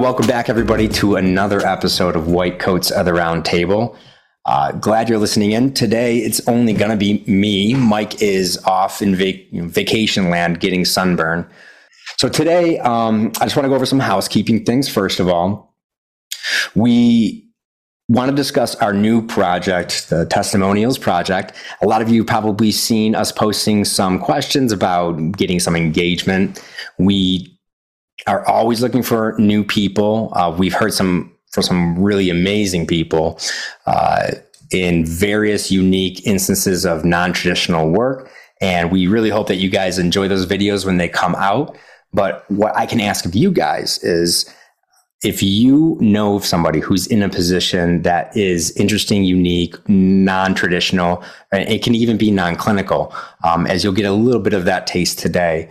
welcome 0.00 0.26
back, 0.26 0.48
everybody, 0.48 0.86
to 0.86 1.16
another 1.16 1.66
episode 1.66 2.14
of 2.14 2.28
White 2.28 2.60
Coats 2.60 2.92
of 2.92 3.06
the 3.06 3.12
Round 3.12 3.44
Table. 3.44 3.96
Uh, 4.46 4.70
glad 4.70 5.08
you're 5.08 5.18
listening 5.18 5.50
in. 5.50 5.74
Today, 5.74 6.18
it's 6.18 6.46
only 6.46 6.74
going 6.74 6.92
to 6.92 6.96
be 6.96 7.24
me. 7.26 7.74
Mike 7.74 8.22
is 8.22 8.56
off 8.64 9.02
in 9.02 9.16
vac- 9.16 9.50
vacation 9.50 10.30
land 10.30 10.60
getting 10.60 10.84
sunburn. 10.84 11.50
So, 12.20 12.28
today, 12.28 12.78
um, 12.80 13.32
I 13.40 13.46
just 13.46 13.56
want 13.56 13.64
to 13.64 13.70
go 13.70 13.76
over 13.76 13.86
some 13.86 13.98
housekeeping 13.98 14.66
things. 14.66 14.90
First 14.90 15.20
of 15.20 15.28
all, 15.30 15.74
we 16.74 17.48
want 18.10 18.28
to 18.28 18.36
discuss 18.36 18.74
our 18.74 18.92
new 18.92 19.26
project, 19.26 20.10
the 20.10 20.26
Testimonials 20.26 20.98
Project. 20.98 21.54
A 21.80 21.86
lot 21.86 22.02
of 22.02 22.10
you 22.10 22.22
probably 22.22 22.72
seen 22.72 23.14
us 23.14 23.32
posting 23.32 23.86
some 23.86 24.18
questions 24.18 24.70
about 24.70 25.14
getting 25.32 25.60
some 25.60 25.74
engagement. 25.74 26.62
We 26.98 27.58
are 28.26 28.46
always 28.46 28.82
looking 28.82 29.02
for 29.02 29.34
new 29.38 29.64
people. 29.64 30.30
Uh, 30.36 30.54
we've 30.54 30.74
heard 30.74 30.92
some 30.92 31.34
from 31.52 31.62
some 31.62 31.98
really 31.98 32.28
amazing 32.28 32.86
people 32.86 33.40
uh, 33.86 34.32
in 34.70 35.06
various 35.06 35.70
unique 35.70 36.26
instances 36.26 36.84
of 36.84 37.02
non-traditional 37.02 37.88
work, 37.88 38.30
and 38.60 38.92
we 38.92 39.06
really 39.06 39.30
hope 39.30 39.48
that 39.48 39.56
you 39.56 39.70
guys 39.70 39.98
enjoy 39.98 40.28
those 40.28 40.44
videos 40.44 40.84
when 40.84 40.98
they 40.98 41.08
come 41.08 41.34
out. 41.36 41.78
But 42.12 42.50
what 42.50 42.76
I 42.76 42.86
can 42.86 43.00
ask 43.00 43.24
of 43.24 43.34
you 43.34 43.50
guys 43.50 43.98
is 44.02 44.52
if 45.22 45.42
you 45.42 45.98
know 46.00 46.36
of 46.36 46.46
somebody 46.46 46.80
who's 46.80 47.06
in 47.06 47.22
a 47.22 47.28
position 47.28 48.02
that 48.02 48.34
is 48.36 48.70
interesting, 48.76 49.22
unique, 49.24 49.76
non-traditional, 49.88 51.22
and 51.52 51.68
it 51.68 51.82
can 51.82 51.94
even 51.94 52.16
be 52.16 52.30
non-clinical, 52.30 53.14
um, 53.44 53.66
as 53.66 53.84
you'll 53.84 53.92
get 53.92 54.06
a 54.06 54.12
little 54.12 54.40
bit 54.40 54.54
of 54.54 54.64
that 54.64 54.86
taste 54.86 55.18
today. 55.18 55.70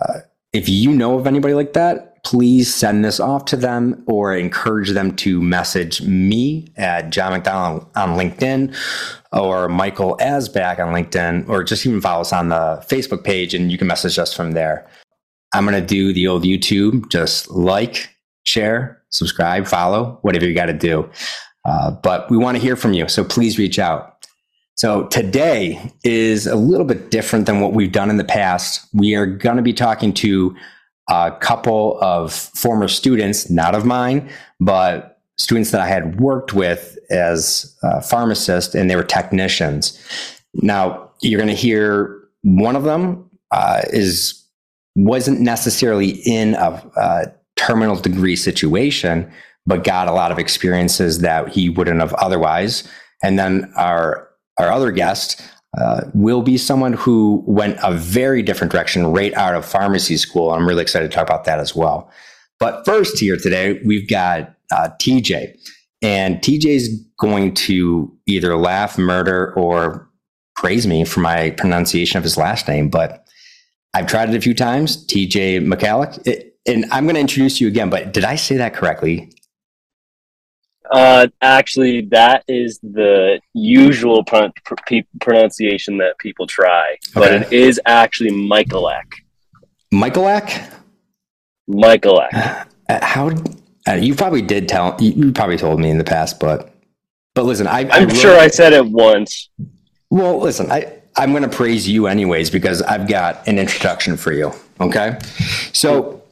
Uh, 0.00 0.20
if 0.52 0.68
you 0.68 0.92
know 0.92 1.18
of 1.18 1.26
anybody 1.26 1.54
like 1.54 1.72
that, 1.72 2.22
please 2.24 2.72
send 2.74 3.02
this 3.02 3.18
off 3.18 3.46
to 3.46 3.56
them 3.56 4.02
or 4.06 4.36
encourage 4.36 4.90
them 4.90 5.16
to 5.16 5.40
message 5.40 6.02
me 6.02 6.70
at 6.76 7.08
John 7.08 7.32
McDonald 7.32 7.86
on 7.96 8.18
LinkedIn 8.18 8.76
or 9.32 9.68
Michael 9.68 10.18
Asback 10.18 10.78
on 10.78 10.92
LinkedIn, 10.92 11.48
or 11.48 11.64
just 11.64 11.86
even 11.86 12.00
follow 12.00 12.20
us 12.20 12.32
on 12.32 12.50
the 12.50 12.84
Facebook 12.88 13.24
page 13.24 13.54
and 13.54 13.72
you 13.72 13.78
can 13.78 13.86
message 13.86 14.18
us 14.18 14.34
from 14.34 14.52
there. 14.52 14.86
I'm 15.52 15.64
going 15.66 15.80
to 15.80 15.86
do 15.86 16.12
the 16.12 16.26
old 16.26 16.44
YouTube, 16.44 17.10
just 17.10 17.50
like, 17.50 18.14
share, 18.44 19.02
subscribe, 19.10 19.66
follow, 19.66 20.18
whatever 20.22 20.46
you 20.46 20.54
got 20.54 20.66
to 20.66 20.72
do. 20.72 21.10
Uh, 21.64 21.90
but 21.90 22.30
we 22.30 22.36
want 22.36 22.56
to 22.56 22.62
hear 22.62 22.76
from 22.76 22.92
you. 22.92 23.08
So 23.08 23.24
please 23.24 23.58
reach 23.58 23.78
out. 23.78 24.26
So 24.76 25.04
today 25.08 25.92
is 26.04 26.46
a 26.46 26.56
little 26.56 26.86
bit 26.86 27.10
different 27.10 27.44
than 27.46 27.60
what 27.60 27.74
we've 27.74 27.92
done 27.92 28.08
in 28.08 28.16
the 28.16 28.24
past. 28.24 28.88
We 28.94 29.14
are 29.14 29.26
going 29.26 29.56
to 29.56 29.62
be 29.62 29.74
talking 29.74 30.14
to 30.14 30.56
a 31.10 31.36
couple 31.38 31.98
of 32.00 32.32
former 32.32 32.88
students, 32.88 33.50
not 33.50 33.74
of 33.74 33.84
mine, 33.84 34.30
but 34.58 35.20
students 35.36 35.70
that 35.72 35.80
I 35.80 35.86
had 35.86 36.20
worked 36.20 36.54
with 36.54 36.96
as 37.10 37.76
a 37.82 38.00
pharmacist, 38.00 38.74
and 38.74 38.88
they 38.88 38.96
were 38.96 39.02
technicians. 39.02 39.98
Now 40.54 41.10
you're 41.20 41.38
going 41.38 41.48
to 41.48 41.54
hear 41.54 42.16
one 42.42 42.76
of 42.76 42.84
them 42.84 43.28
uh, 43.50 43.82
is 43.92 44.39
wasn't 45.04 45.40
necessarily 45.40 46.20
in 46.26 46.54
a, 46.54 46.90
a 46.96 47.32
terminal 47.56 47.96
degree 47.96 48.36
situation, 48.36 49.30
but 49.66 49.84
got 49.84 50.08
a 50.08 50.12
lot 50.12 50.32
of 50.32 50.38
experiences 50.38 51.20
that 51.20 51.48
he 51.48 51.68
wouldn't 51.68 52.00
have 52.00 52.14
otherwise. 52.14 52.88
And 53.22 53.38
then 53.38 53.72
our 53.76 54.28
our 54.58 54.70
other 54.70 54.90
guest 54.90 55.40
uh, 55.78 56.02
will 56.12 56.42
be 56.42 56.58
someone 56.58 56.92
who 56.92 57.42
went 57.46 57.78
a 57.82 57.92
very 57.92 58.42
different 58.42 58.72
direction 58.72 59.06
right 59.06 59.32
out 59.34 59.54
of 59.54 59.64
pharmacy 59.64 60.16
school. 60.16 60.50
I'm 60.50 60.66
really 60.66 60.82
excited 60.82 61.10
to 61.10 61.14
talk 61.14 61.26
about 61.26 61.44
that 61.44 61.60
as 61.60 61.74
well. 61.74 62.10
But 62.58 62.84
first, 62.84 63.18
here 63.18 63.36
today, 63.36 63.80
we've 63.84 64.08
got 64.08 64.54
uh, 64.70 64.90
TJ. 65.00 65.56
And 66.02 66.38
TJ's 66.38 66.88
going 67.18 67.54
to 67.54 68.12
either 68.26 68.56
laugh, 68.56 68.98
murder, 68.98 69.54
or 69.54 70.08
praise 70.56 70.86
me 70.86 71.04
for 71.04 71.20
my 71.20 71.50
pronunciation 71.50 72.18
of 72.18 72.24
his 72.24 72.36
last 72.36 72.68
name. 72.68 72.88
But 72.90 73.26
I've 73.94 74.06
tried 74.06 74.30
it 74.30 74.36
a 74.36 74.40
few 74.40 74.54
times. 74.54 75.06
TJ 75.06 75.66
McCallick. 75.66 76.26
It, 76.26 76.56
and 76.66 76.84
I'm 76.92 77.04
going 77.04 77.14
to 77.14 77.20
introduce 77.20 77.60
you 77.60 77.68
again, 77.68 77.90
but 77.90 78.12
did 78.12 78.24
I 78.24 78.36
say 78.36 78.56
that 78.58 78.74
correctly? 78.74 79.32
Uh, 80.90 81.28
actually, 81.40 82.02
that 82.06 82.44
is 82.48 82.80
the 82.82 83.40
usual 83.54 84.24
pron- 84.24 84.52
pr- 84.64 84.74
pronunciation 85.20 85.98
that 85.98 86.18
people 86.18 86.46
try, 86.48 86.96
but 87.14 87.32
it 87.32 87.52
is 87.52 87.80
actually 87.86 88.30
Michalek. 88.30 89.04
Michalek? 89.94 90.68
Michalek. 91.70 92.66
Uh, 92.88 93.04
how? 93.04 93.30
Uh, 93.86 93.92
you 93.92 94.16
probably 94.16 94.42
did 94.42 94.68
tell. 94.68 94.96
You, 95.00 95.30
probably 95.30 95.56
told 95.56 95.78
me 95.78 95.90
in 95.90 95.98
the 95.98 96.04
past, 96.04 96.40
but 96.40 96.74
but 97.34 97.44
listen, 97.44 97.68
I, 97.68 97.88
I'm 97.88 98.08
wrote- 98.08 98.16
sure 98.16 98.36
I 98.36 98.48
said 98.48 98.72
it 98.72 98.84
once. 98.84 99.48
Well, 100.10 100.40
listen, 100.40 100.72
I 100.72 100.99
I'm 101.20 101.32
going 101.32 101.42
to 101.42 101.54
praise 101.54 101.86
you 101.86 102.06
anyways 102.06 102.48
because 102.48 102.80
I've 102.80 103.06
got 103.06 103.46
an 103.46 103.58
introduction 103.58 104.16
for 104.16 104.32
you. 104.32 104.54
Okay, 104.80 105.18
so 105.74 106.22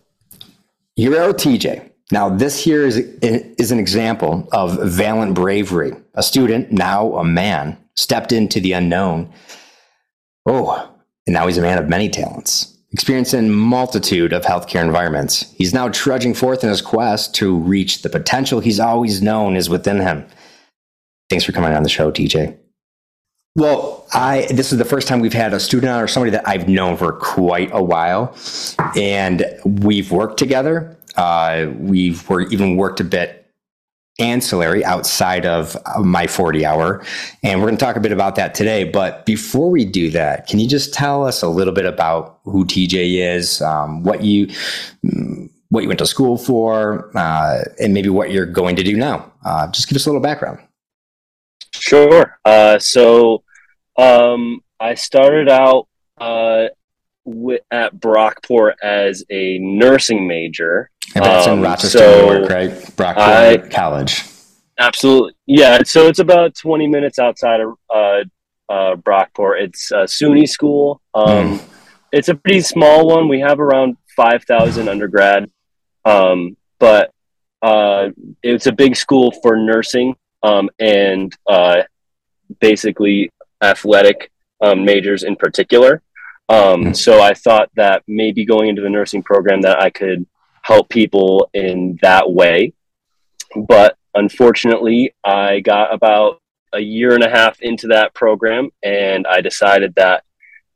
are 0.99 1.34
TJ. 1.34 1.91
Now, 2.10 2.31
this 2.31 2.65
here 2.65 2.87
is 2.87 2.97
is 2.97 3.71
an 3.71 3.78
example 3.78 4.49
of 4.50 4.78
valiant 4.82 5.34
bravery. 5.34 5.93
A 6.15 6.22
student, 6.22 6.72
now 6.72 7.16
a 7.16 7.25
man, 7.25 7.76
stepped 7.97 8.32
into 8.32 8.60
the 8.60 8.72
unknown. 8.72 9.31
Oh, 10.47 10.91
and 11.26 11.34
now 11.34 11.47
he's 11.47 11.59
a 11.59 11.62
man 11.62 11.76
of 11.76 11.91
many 11.91 12.09
talents, 12.09 12.75
experienced 12.91 13.34
experiencing 13.34 13.55
multitude 13.55 14.32
of 14.32 14.43
healthcare 14.44 14.82
environments. 14.82 15.53
He's 15.53 15.75
now 15.75 15.91
trudging 15.91 16.32
forth 16.32 16.65
in 16.65 16.70
his 16.70 16.81
quest 16.81 17.34
to 17.34 17.59
reach 17.59 18.00
the 18.00 18.09
potential 18.09 18.60
he's 18.60 18.81
always 18.81 19.20
known 19.20 19.55
is 19.55 19.69
within 19.69 20.00
him. 20.00 20.26
Thanks 21.28 21.44
for 21.44 21.53
coming 21.53 21.75
on 21.75 21.82
the 21.82 21.91
show, 21.91 22.10
TJ. 22.10 22.59
Well, 23.59 24.07
I 24.15 24.47
this 24.53 24.71
is 24.71 24.79
the 24.79 24.85
first 24.85 25.09
time 25.09 25.19
we've 25.19 25.33
had 25.33 25.53
a 25.53 25.59
student 25.59 25.91
on 25.91 26.01
or 26.01 26.07
somebody 26.07 26.31
that 26.31 26.47
I've 26.47 26.69
known 26.69 26.97
for 26.97 27.11
quite 27.15 27.71
a 27.73 27.83
while, 27.83 28.33
and 28.97 29.45
we've 29.65 30.13
worked 30.13 30.39
together. 30.39 30.97
Uh, 31.17 31.67
we've 31.77 32.29
wor- 32.31 32.43
even 32.43 32.77
worked 32.77 33.01
a 33.01 33.05
bit 33.05 33.51
ancillary 34.21 34.85
outside 34.85 35.45
of 35.45 35.77
uh, 35.87 36.01
my 36.05 36.29
40 36.29 36.65
hour, 36.65 37.05
and 37.43 37.59
we're 37.59 37.67
going 37.67 37.77
to 37.77 37.85
talk 37.85 37.97
a 37.97 38.01
bit 38.01 38.13
about 38.13 38.37
that 38.37 38.55
today. 38.55 38.85
But 38.85 39.27
before 39.27 39.71
we 39.73 39.85
do 39.85 40.09
that, 40.11 40.47
can 40.47 40.61
you 40.61 40.69
just 40.69 40.95
tell 40.95 41.27
us 41.27 41.43
a 41.43 41.49
little 41.49 41.75
bit 41.75 41.85
about 41.85 42.39
who 42.45 42.65
TJ 42.65 43.35
is, 43.35 43.61
um, 43.61 44.05
what 44.05 44.23
you 44.23 44.47
mm, 45.05 45.51
what 45.71 45.83
you 45.83 45.89
went 45.89 45.99
to 45.99 46.07
school 46.07 46.39
for, 46.39 47.11
uh, 47.17 47.65
and 47.81 47.93
maybe 47.93 48.09
what 48.09 48.31
you're 48.31 48.47
going 48.47 48.77
to 48.77 48.85
do 48.85 48.97
now? 48.97 49.33
Uh, 49.45 49.69
just 49.73 49.89
give 49.89 49.97
us 49.97 50.07
a 50.07 50.11
little 50.11 50.23
background. 50.23 50.61
Sure. 51.75 52.39
Uh, 52.45 52.79
so 52.79 53.43
um, 53.99 54.61
I 54.81 54.95
started 54.95 55.49
out 55.49 55.87
uh, 56.19 56.69
at 57.71 57.95
Brockport 57.97 58.75
as 58.83 59.25
a 59.31 59.59
nursing 59.59 60.27
major. 60.27 60.91
And 61.15 61.25
that's 61.25 61.47
in 61.47 61.53
Um, 61.55 61.61
Rochester, 61.63 61.99
so 61.99 62.27
New 62.31 62.39
York, 62.39 62.51
right? 62.51 62.71
Brockport 62.71 63.17
I- 63.19 63.69
College. 63.69 64.25
Absolutely. 64.79 65.33
Yeah. 65.47 65.83
So 65.85 66.07
it's 66.07 66.21
about 66.21 66.55
20 66.55 66.87
minutes 66.87 67.19
outside 67.19 67.61
of 67.61 67.75
uh, 67.93 68.21
uh, 68.69 68.95
Brockport. 68.97 69.61
It's 69.63 69.91
a 69.91 70.05
SUNY 70.07 70.49
school. 70.49 71.01
Um, 71.15 71.61
It's 72.13 72.29
a 72.29 72.35
pretty 72.35 72.61
small 72.63 73.07
one. 73.09 73.29
We 73.29 73.41
have 73.41 73.59
around 73.61 73.97
5,000 74.17 74.89
undergrad. 74.89 75.51
Um, 76.05 76.56
but 76.79 77.11
uh, 77.61 78.11
it's 78.43 78.67
a 78.67 78.73
big 78.73 78.94
school 78.97 79.33
for 79.43 79.56
nursing 79.56 80.15
um, 80.44 80.71
and 80.79 81.37
uh, 81.49 81.83
basically 82.61 83.31
athletic 83.62 84.31
um, 84.60 84.84
majors 84.84 85.22
in 85.22 85.37
particular. 85.37 86.02
Um, 86.49 86.87
Mhm. 86.87 86.96
So 86.96 87.20
I 87.20 87.34
thought 87.34 87.70
that 87.76 88.02
maybe 88.08 88.44
going 88.44 88.69
into 88.69 88.82
the 88.82 88.90
nursing 88.90 89.22
program 89.22 89.60
that 89.62 89.82
I 89.82 89.90
could 89.90 90.26
help 90.62 90.88
people 90.88 91.50
in 91.55 91.99
that 92.02 92.31
way. 92.31 92.72
But 93.55 93.96
unfortunately, 94.14 95.14
I 95.25 95.60
got 95.60 95.93
about 95.93 96.40
a 96.72 96.81
year 96.81 97.14
and 97.14 97.25
a 97.25 97.31
half 97.31 97.60
into 97.60 97.88
that 97.88 98.14
program, 98.14 98.70
and 98.82 99.26
I 99.26 99.40
decided 99.40 99.94
that 99.94 100.25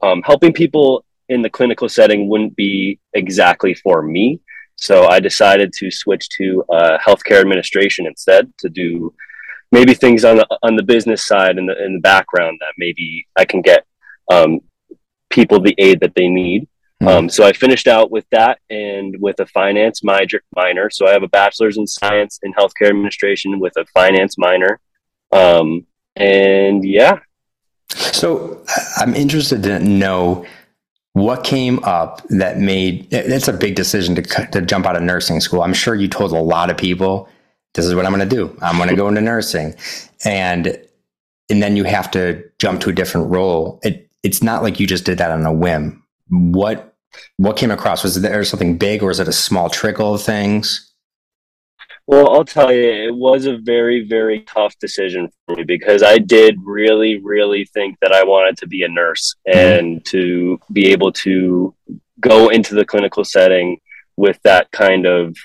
um, 0.03 0.23
helping 0.23 0.53
people 0.53 1.05
in 1.29 1.43
the 1.43 1.51
clinical 1.51 1.89
setting 1.89 2.29
wouldn't 2.29 2.57
be 2.57 2.99
exactly 3.15 3.75
for 3.75 4.03
me. 4.03 4.41
So 4.77 5.07
I 5.07 5.21
decided 5.21 5.73
to 5.75 5.91
switch 5.91 6.29
to 6.31 6.65
uh, 6.73 6.99
healthcare 6.99 7.41
administration 7.41 8.07
instead 8.07 8.53
to 8.59 8.69
do 8.69 9.15
maybe 9.73 9.95
things 9.95 10.25
on 10.25 10.37
the 10.37 10.59
on 10.63 10.77
the 10.77 10.83
business 10.83 11.27
side 11.27 11.59
in 11.59 11.67
the 11.67 11.85
in 11.85 11.95
the 11.95 12.01
background 12.01 12.59
that 12.61 12.75
maybe 12.79 13.27
I 13.37 13.45
can 13.45 13.63
get 13.63 13.85
um, 14.31 14.61
people 15.31 15.61
the 15.61 15.75
aid 15.79 16.01
that 16.01 16.15
they 16.15 16.29
need. 16.29 16.69
Mm-hmm. 17.03 17.09
Um, 17.09 17.29
so 17.29 17.45
I 17.45 17.53
finished 17.53 17.89
out 17.89 18.13
with 18.13 18.27
that 18.31 18.61
and 18.71 19.21
with 19.21 19.41
a 19.41 19.47
finance 19.47 20.05
minor. 20.05 20.41
minor. 20.55 20.91
So 20.91 21.09
I 21.09 21.13
have 21.13 21.25
a 21.25 21.29
bachelor's 21.29 21.77
in 21.77 21.87
science 21.87 22.39
in 22.43 22.53
healthcare 22.53 22.91
administration 22.91 23.59
with 23.59 23.77
a 23.77 23.85
finance 23.87 24.39
minor. 24.39 24.79
Um, 25.33 25.87
and 26.15 26.85
yeah. 26.85 27.19
So 27.89 28.63
I'm 28.99 29.15
interested 29.15 29.63
to 29.65 29.81
know 29.81 30.47
what 31.15 31.45
came 31.45 31.83
up 31.85 32.27
that 32.29 32.59
made 32.59 33.11
that's 33.11 33.49
a 33.49 33.53
big 33.53 33.75
decision 33.75 34.15
to 34.15 34.23
to 34.23 34.63
jump 34.63 34.87
out 34.87 34.97
of 34.97 35.03
nursing 35.03 35.41
school. 35.41 35.63
I'm 35.63 35.75
sure 35.75 35.95
you 35.95 36.09
told 36.09 36.33
a 36.33 36.37
lot 36.37 36.71
of 36.71 36.77
people, 36.77 37.29
"This 37.75 37.87
is 37.87 37.95
what 37.95 38.07
I'm 38.07 38.13
going 38.13 38.29
to 38.29 38.37
do. 38.37 38.57
I'm 38.61 38.77
going 38.77 38.89
to 38.89 38.97
go 38.97 39.09
into 39.09 39.21
nursing," 39.21 39.75
and 40.25 40.79
and 41.51 41.63
then 41.63 41.77
you 41.77 41.85
have 41.85 42.11
to 42.13 42.45
jump 42.59 42.81
to 42.83 42.91
a 42.91 42.93
different 42.93 43.31
role. 43.31 43.81
It 43.83 44.09
it's 44.23 44.43
not 44.43 44.63
like 44.63 44.79
you 44.81 44.87
just 44.87 45.05
did 45.05 45.19
that 45.19 45.31
on 45.31 45.45
a 45.45 45.53
whim. 45.53 46.03
What 46.29 46.95
what 47.37 47.57
came 47.57 47.71
across? 47.71 48.03
Was 48.03 48.21
there 48.21 48.45
something 48.45 48.79
big, 48.79 49.03
or 49.03 49.11
is 49.11 49.21
it 49.21 49.29
a 49.29 49.33
small 49.33 49.69
trickle 49.69 50.15
of 50.15 50.23
things? 50.23 50.93
Well, 52.07 52.31
I'll 52.31 52.45
tell 52.45 52.73
you, 52.73 52.91
it 52.91 53.15
was 53.15 53.47
a 53.47 53.59
very, 53.59 54.07
very 54.07 54.41
tough 54.41 54.77
decision 54.81 55.29
for 55.47 55.57
me 55.57 55.63
because 55.63 56.03
I 56.03 56.19
did 56.19 56.57
really, 56.65 57.21
really 57.23 57.65
think 57.67 57.97
that 58.01 58.13
I 58.13 58.25
wanted 58.25 58.57
to 58.59 58.67
be 58.67 58.83
a 58.83 58.89
nurse 58.89 59.37
mm-hmm. 59.49 59.59
and 59.59 60.05
to 60.07 60.59
be 60.73 60.91
able 60.91 61.13
to 61.13 61.75
go 62.21 62.49
into 62.49 62.75
the 62.75 62.85
clinical 62.85 63.25
setting 63.25 63.79
with 64.17 64.41
that 64.43 64.71
kind 64.73 65.07
of 65.07 65.37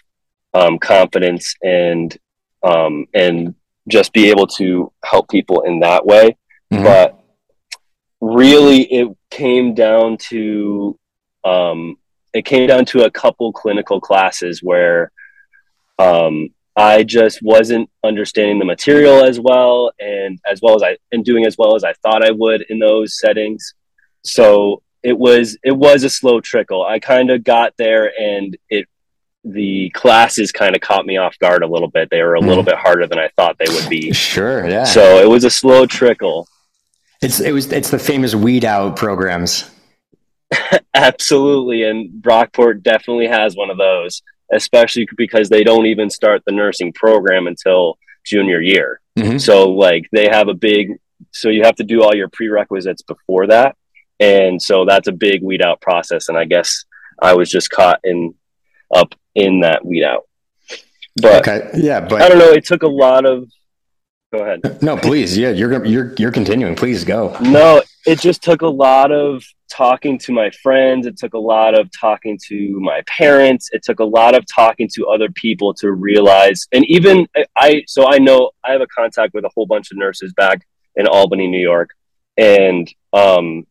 um, 0.57 0.79
confidence 0.79 1.53
and 1.63 2.17
um, 2.63 3.05
and 3.13 3.53
just 3.87 4.11
be 4.11 4.29
able 4.29 4.47
to 4.47 4.91
help 5.05 5.29
people 5.29 5.61
in 5.61 5.79
that 5.81 6.05
way. 6.05 6.35
Mm-hmm. 6.73 6.83
But 6.83 7.19
really, 8.19 8.81
it 8.91 9.15
came 9.29 9.73
down 9.73 10.17
to 10.29 10.97
um, 11.43 11.97
it 12.33 12.45
came 12.45 12.67
down 12.67 12.85
to 12.85 13.05
a 13.05 13.11
couple 13.11 13.53
clinical 13.53 14.01
classes 14.01 14.61
where 14.63 15.11
um, 15.99 16.49
I 16.75 17.03
just 17.03 17.39
wasn't 17.41 17.89
understanding 18.03 18.59
the 18.59 18.65
material 18.65 19.23
as 19.23 19.39
well, 19.39 19.91
and 19.99 20.39
as 20.49 20.59
well 20.61 20.75
as 20.75 20.83
I 20.83 20.97
and 21.11 21.23
doing 21.23 21.45
as 21.45 21.55
well 21.57 21.75
as 21.75 21.83
I 21.83 21.93
thought 21.93 22.25
I 22.25 22.31
would 22.31 22.63
in 22.69 22.79
those 22.79 23.19
settings. 23.19 23.73
So 24.23 24.81
it 25.03 25.17
was 25.17 25.57
it 25.63 25.77
was 25.77 26.03
a 26.03 26.09
slow 26.09 26.41
trickle. 26.41 26.83
I 26.83 26.99
kind 26.99 27.29
of 27.29 27.43
got 27.43 27.73
there, 27.77 28.11
and 28.19 28.57
it 28.69 28.87
the 29.43 29.89
classes 29.91 30.51
kind 30.51 30.75
of 30.75 30.81
caught 30.81 31.05
me 31.05 31.17
off 31.17 31.37
guard 31.39 31.63
a 31.63 31.67
little 31.67 31.87
bit. 31.87 32.09
They 32.09 32.21
were 32.21 32.35
a 32.35 32.41
mm. 32.41 32.47
little 32.47 32.63
bit 32.63 32.75
harder 32.75 33.07
than 33.07 33.19
I 33.19 33.29
thought 33.35 33.57
they 33.57 33.73
would 33.73 33.89
be. 33.89 34.11
Sure, 34.11 34.67
yeah. 34.67 34.83
So 34.83 35.19
it 35.21 35.29
was 35.29 35.43
a 35.43 35.49
slow 35.49 35.85
trickle. 35.85 36.47
It's 37.21 37.39
it 37.39 37.51
was 37.51 37.71
it's 37.71 37.89
the 37.89 37.99
famous 37.99 38.35
weed 38.35 38.65
out 38.65 38.95
programs. 38.95 39.69
Absolutely, 40.93 41.83
and 41.83 42.21
Brockport 42.21 42.83
definitely 42.83 43.27
has 43.27 43.55
one 43.55 43.69
of 43.69 43.77
those, 43.77 44.21
especially 44.51 45.07
because 45.17 45.49
they 45.49 45.63
don't 45.63 45.85
even 45.85 46.09
start 46.09 46.43
the 46.45 46.51
nursing 46.51 46.93
program 46.93 47.47
until 47.47 47.97
junior 48.25 48.61
year. 48.61 49.01
Mm-hmm. 49.17 49.37
So 49.37 49.69
like 49.69 50.07
they 50.11 50.27
have 50.27 50.47
a 50.47 50.53
big 50.53 50.99
so 51.31 51.49
you 51.49 51.63
have 51.63 51.75
to 51.77 51.83
do 51.83 52.03
all 52.03 52.15
your 52.15 52.29
prerequisites 52.29 53.01
before 53.01 53.47
that. 53.47 53.75
And 54.19 54.61
so 54.61 54.85
that's 54.85 55.07
a 55.07 55.11
big 55.11 55.41
weed 55.41 55.61
out 55.61 55.81
process 55.81 56.29
and 56.29 56.37
I 56.37 56.45
guess 56.45 56.85
I 57.21 57.33
was 57.33 57.49
just 57.49 57.69
caught 57.69 57.99
in 58.03 58.35
up 58.93 59.15
in 59.37 59.61
that 59.61 59.85
weed 59.85 60.03
out. 60.03 60.27
But 61.21 61.47
okay. 61.47 61.69
yeah, 61.75 62.01
but 62.01 62.21
I 62.21 62.29
don't 62.29 62.39
know. 62.39 62.51
It 62.51 62.65
took 62.65 62.83
a 62.83 62.87
lot 62.87 63.25
of. 63.25 63.49
Go 64.33 64.39
ahead. 64.39 64.81
No, 64.83 64.97
please. 64.97 65.37
Yeah, 65.37 65.51
you're 65.51 65.85
you're 65.85 66.13
you're 66.17 66.31
continuing. 66.31 66.75
Please 66.75 67.03
go. 67.05 67.37
No, 67.39 67.81
it 68.05 68.19
just 68.19 68.43
took 68.43 68.61
a 68.61 68.67
lot 68.67 69.11
of 69.11 69.43
talking 69.69 70.17
to 70.19 70.33
my 70.33 70.49
friends. 70.61 71.05
It 71.05 71.17
took 71.17 71.33
a 71.33 71.39
lot 71.39 71.79
of 71.79 71.89
talking 71.97 72.37
to 72.47 72.79
my 72.79 73.01
parents. 73.07 73.69
It 73.71 73.83
took 73.83 73.99
a 73.99 74.05
lot 74.05 74.35
of 74.35 74.43
talking 74.53 74.89
to 74.95 75.07
other 75.07 75.29
people 75.29 75.73
to 75.75 75.91
realize. 75.91 76.67
And 76.73 76.85
even 76.85 77.27
I, 77.55 77.83
so 77.87 78.07
I 78.07 78.17
know 78.17 78.51
I 78.63 78.73
have 78.73 78.81
a 78.81 78.87
contact 78.87 79.33
with 79.33 79.45
a 79.45 79.51
whole 79.55 79.65
bunch 79.65 79.91
of 79.91 79.97
nurses 79.97 80.33
back 80.33 80.67
in 80.95 81.07
Albany, 81.07 81.47
New 81.47 81.61
York, 81.61 81.91
and 82.35 82.91
um, 83.13 83.65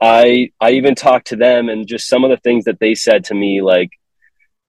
I 0.00 0.50
I 0.60 0.72
even 0.72 0.94
talked 0.94 1.28
to 1.28 1.36
them 1.36 1.68
and 1.68 1.86
just 1.86 2.06
some 2.06 2.24
of 2.24 2.30
the 2.30 2.36
things 2.38 2.64
that 2.64 2.80
they 2.80 2.94
said 2.94 3.24
to 3.24 3.34
me, 3.34 3.62
like 3.62 3.90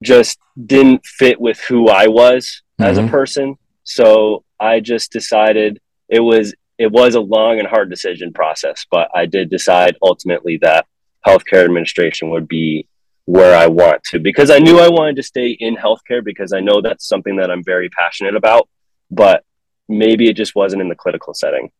just 0.04 0.38
didn't 0.66 1.06
fit 1.06 1.40
with 1.40 1.60
who 1.62 1.90
I 1.90 2.08
was 2.08 2.62
mm-hmm. 2.80 2.90
as 2.90 2.98
a 2.98 3.02
mm-hmm. 3.02 3.12
person. 3.12 3.58
So 3.84 4.44
I 4.60 4.80
just 4.80 5.12
decided 5.12 5.80
it 6.10 6.20
was 6.20 6.54
it 6.78 6.92
was 6.92 7.16
a 7.16 7.20
long 7.20 7.60
and 7.60 7.68
hard 7.68 7.90
decision 7.90 8.34
process, 8.34 8.86
but 8.90 9.10
I 9.14 9.26
did 9.26 9.50
decide 9.50 9.96
ultimately 10.02 10.58
that 10.62 10.86
healthcare 11.26 11.64
administration 11.64 12.30
would 12.32 12.48
be 12.48 12.88
where 13.26 13.56
I 13.56 13.68
want 13.68 14.04
to 14.06 14.20
because 14.20 14.50
I 14.50 14.60
knew 14.60 14.80
I 14.80 14.90
wanted 14.90 15.16
to 15.18 15.24
stay 15.24 15.56
in 15.60 15.76
healthcare 15.76 16.24
because 16.24 16.52
I 16.52 16.60
know 16.60 16.82
that's 16.82 17.08
something 17.08 17.38
that 17.38 17.50
I'm 17.50 17.64
very 17.64 17.90
passionate 17.90 18.36
about, 18.36 18.68
but 19.10 19.44
maybe 19.88 20.30
it 20.30 20.36
just 20.36 20.56
wasn't 20.56 20.82
in 20.82 20.90
the 20.90 20.96
clinical 20.96 21.34
setting. 21.34 21.72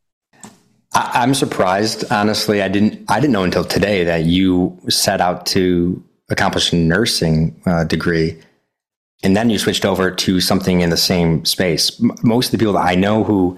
I'm 0.94 1.34
surprised, 1.34 2.12
honestly. 2.12 2.62
I 2.62 2.68
didn't 2.68 3.10
I 3.10 3.20
didn't 3.20 3.34
know 3.34 3.44
until 3.44 3.64
today 3.64 4.04
that 4.04 4.26
you 4.26 4.80
set 4.90 5.22
out 5.22 5.48
to 5.48 6.04
accomplish 6.30 6.72
a 6.72 6.76
nursing 6.76 7.62
uh, 7.66 7.84
degree 7.84 8.38
and 9.24 9.38
then 9.38 9.50
you 9.50 9.58
switched 9.58 9.86
over 9.86 10.12
to 10.12 10.42
something 10.42 10.82
in 10.82 10.90
the 10.90 10.98
same 10.98 11.46
space. 11.46 12.00
Most 12.24 12.48
of 12.48 12.52
the 12.52 12.58
people 12.58 12.74
that 12.74 12.86
I 12.86 12.94
know 12.94 13.24
who 13.24 13.58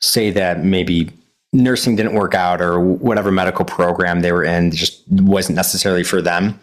say 0.00 0.30
that 0.30 0.64
maybe 0.64 1.10
nursing 1.52 1.96
didn't 1.96 2.14
work 2.14 2.34
out 2.34 2.62
or 2.62 2.80
whatever 2.80 3.30
medical 3.30 3.66
program 3.66 4.20
they 4.20 4.32
were 4.32 4.42
in 4.42 4.70
just 4.70 5.02
wasn't 5.10 5.54
necessarily 5.54 6.02
for 6.02 6.22
them, 6.22 6.58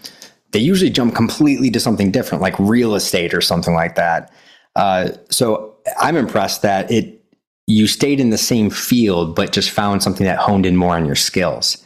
they 0.51 0.59
usually 0.59 0.89
jump 0.89 1.13
completely 1.13 1.69
to 1.69 1.79
something 1.79 2.09
different, 2.09 2.41
like 2.41 2.57
real 2.57 2.95
estate 2.95 3.35
or 3.35 3.41
something 3.41 3.75
like 3.75 3.93
that. 3.95 4.33
Uh, 4.75 5.09
so 5.29 5.75
I'm 5.99 6.15
impressed 6.15 6.63
that 6.63 6.89
it 6.89 7.23
you 7.67 7.85
stayed 7.85 8.19
in 8.19 8.31
the 8.31 8.37
same 8.37 8.71
field, 8.71 9.35
but 9.35 9.51
just 9.51 9.69
found 9.69 10.01
something 10.01 10.25
that 10.25 10.39
honed 10.39 10.65
in 10.65 10.75
more 10.75 10.95
on 10.95 11.05
your 11.05 11.15
skills. 11.15 11.85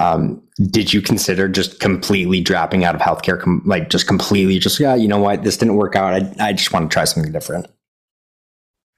Um, 0.00 0.42
did 0.70 0.94
you 0.94 1.02
consider 1.02 1.46
just 1.46 1.78
completely 1.78 2.40
dropping 2.40 2.84
out 2.84 2.94
of 2.94 3.02
healthcare? 3.02 3.38
Com- 3.38 3.62
like 3.66 3.90
just 3.90 4.06
completely, 4.06 4.58
just 4.58 4.80
yeah, 4.80 4.94
you 4.94 5.08
know 5.08 5.18
what, 5.18 5.44
this 5.44 5.58
didn't 5.58 5.76
work 5.76 5.94
out. 5.94 6.14
I, 6.14 6.48
I 6.48 6.52
just 6.54 6.72
want 6.72 6.90
to 6.90 6.94
try 6.94 7.04
something 7.04 7.30
different. 7.30 7.66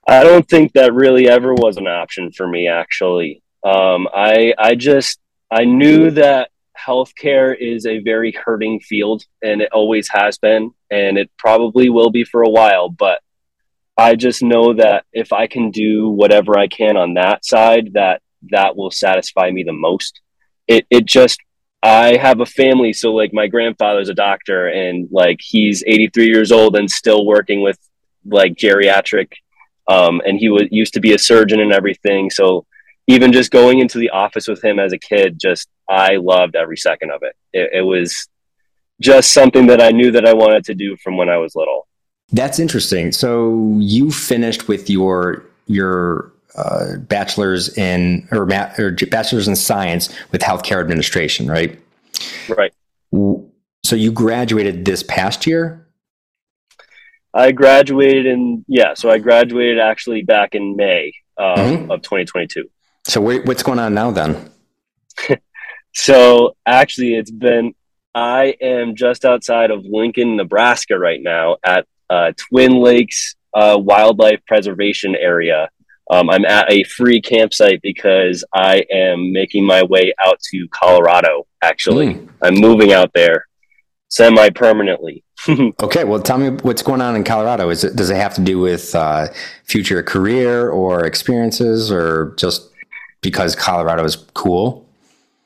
I 0.07 0.23
don't 0.23 0.47
think 0.47 0.71
that 0.73 0.93
really 0.93 1.27
ever 1.27 1.53
was 1.53 1.75
an 1.75 1.87
option 1.87 2.31
for 2.31 2.47
me. 2.47 2.69
Actually, 2.69 3.43
um, 3.65 4.07
I 4.13 4.53
I 4.57 4.75
just 4.75 5.19
I 5.51 5.65
knew 5.65 6.11
that 6.11 6.51
healthcare 6.77 7.53
is 7.57 7.85
a 7.85 7.99
very 7.99 8.31
hurting 8.31 8.79
field, 8.79 9.25
and 9.41 9.61
it 9.61 9.73
always 9.73 10.07
has 10.09 10.37
been, 10.37 10.71
and 10.89 11.17
it 11.17 11.29
probably 11.37 11.89
will 11.89 12.11
be 12.11 12.23
for 12.23 12.43
a 12.43 12.49
while. 12.49 12.87
But 12.87 13.19
I 13.97 14.15
just 14.15 14.41
know 14.41 14.73
that 14.75 15.03
if 15.11 15.33
I 15.33 15.47
can 15.47 15.69
do 15.69 16.09
whatever 16.09 16.57
I 16.57 16.67
can 16.67 16.95
on 16.95 17.15
that 17.15 17.43
side, 17.43 17.91
that 17.93 18.21
that 18.51 18.77
will 18.77 18.91
satisfy 18.91 19.51
me 19.51 19.63
the 19.63 19.73
most 19.73 20.21
it 20.67 20.85
it 20.89 21.05
just 21.05 21.39
I 21.81 22.15
have 22.15 22.39
a 22.39 22.45
family, 22.45 22.93
so 22.93 23.13
like 23.13 23.33
my 23.33 23.47
grandfather's 23.47 24.09
a 24.09 24.13
doctor, 24.13 24.67
and 24.67 25.07
like 25.11 25.39
he's 25.41 25.83
83 25.85 26.27
years 26.27 26.51
old 26.51 26.77
and 26.77 26.89
still 26.89 27.25
working 27.25 27.61
with 27.61 27.77
like 28.25 28.55
geriatric, 28.55 29.33
um, 29.87 30.21
and 30.25 30.39
he 30.39 30.49
was 30.49 30.63
used 30.71 30.93
to 30.93 31.01
be 31.01 31.13
a 31.13 31.19
surgeon 31.19 31.59
and 31.59 31.73
everything. 31.73 32.29
So 32.29 32.65
even 33.07 33.33
just 33.33 33.51
going 33.51 33.79
into 33.79 33.97
the 33.97 34.11
office 34.11 34.47
with 34.47 34.63
him 34.63 34.79
as 34.79 34.93
a 34.93 34.97
kid, 34.97 35.37
just 35.39 35.67
I 35.89 36.15
loved 36.15 36.55
every 36.55 36.77
second 36.77 37.11
of 37.11 37.21
it. 37.23 37.35
It, 37.51 37.69
it 37.73 37.81
was 37.81 38.29
just 39.01 39.33
something 39.33 39.67
that 39.67 39.81
I 39.81 39.89
knew 39.89 40.11
that 40.11 40.25
I 40.25 40.33
wanted 40.33 40.63
to 40.65 40.75
do 40.75 40.95
from 40.97 41.17
when 41.17 41.29
I 41.29 41.37
was 41.37 41.55
little. 41.55 41.87
That's 42.31 42.59
interesting. 42.59 43.11
So 43.11 43.75
you 43.79 44.11
finished 44.11 44.67
with 44.67 44.89
your 44.89 45.43
your 45.67 46.32
uh, 46.55 46.97
bachelor's 46.97 47.75
in 47.77 48.27
or, 48.31 48.45
ma- 48.45 48.71
or 48.77 48.91
bachelor's 49.09 49.47
in 49.47 49.55
science 49.55 50.13
with 50.31 50.41
healthcare 50.41 50.79
administration, 50.79 51.47
right? 51.47 51.79
Right. 52.47 52.73
So 53.83 53.95
you 53.95 54.11
graduated 54.11 54.85
this 54.85 55.03
past 55.03 55.45
year. 55.45 55.87
I 57.33 57.51
graduated 57.51 58.27
in 58.27 58.63
yeah, 58.67 58.93
so 58.93 59.09
I 59.09 59.17
graduated 59.17 59.79
actually 59.79 60.21
back 60.21 60.53
in 60.53 60.75
May 60.75 61.13
um, 61.37 61.55
mm-hmm. 61.55 61.91
of 61.91 62.01
2022. 62.03 62.69
So 63.05 63.21
wait, 63.21 63.45
what's 63.45 63.63
going 63.63 63.79
on 63.79 63.93
now 63.93 64.11
then? 64.11 64.51
so 65.93 66.55
actually, 66.65 67.15
it's 67.15 67.31
been 67.31 67.73
I 68.13 68.55
am 68.61 68.95
just 68.95 69.25
outside 69.25 69.71
of 69.71 69.83
Lincoln, 69.83 70.37
Nebraska 70.37 70.97
right 70.97 71.21
now 71.21 71.57
at 71.65 71.87
uh, 72.09 72.33
Twin 72.37 72.73
Lakes 72.73 73.35
uh, 73.53 73.77
Wildlife 73.79 74.41
Preservation 74.45 75.15
Area 75.15 75.69
um, 76.09 76.29
I'm 76.29 76.45
at 76.45 76.71
a 76.71 76.83
free 76.83 77.21
campsite 77.21 77.81
because 77.81 78.43
I 78.53 78.83
am 78.91 79.31
making 79.31 79.65
my 79.65 79.83
way 79.83 80.13
out 80.25 80.39
to 80.51 80.67
Colorado. 80.69 81.47
Actually, 81.61 82.15
mm. 82.15 82.29
I'm 82.41 82.55
moving 82.55 82.91
out 82.91 83.11
there 83.13 83.47
semi 84.09 84.49
permanently. 84.49 85.23
okay, 85.81 86.03
well, 86.03 86.21
tell 86.21 86.37
me 86.37 86.49
what's 86.61 86.81
going 86.81 87.01
on 87.01 87.15
in 87.15 87.23
Colorado. 87.23 87.69
Is 87.69 87.83
it 87.83 87.95
does 87.95 88.09
it 88.09 88.17
have 88.17 88.33
to 88.35 88.41
do 88.41 88.59
with 88.59 88.93
uh, 88.95 89.27
future 89.65 90.03
career 90.03 90.69
or 90.69 91.05
experiences, 91.05 91.91
or 91.91 92.33
just 92.37 92.69
because 93.21 93.55
Colorado 93.55 94.03
is 94.03 94.15
cool? 94.33 94.83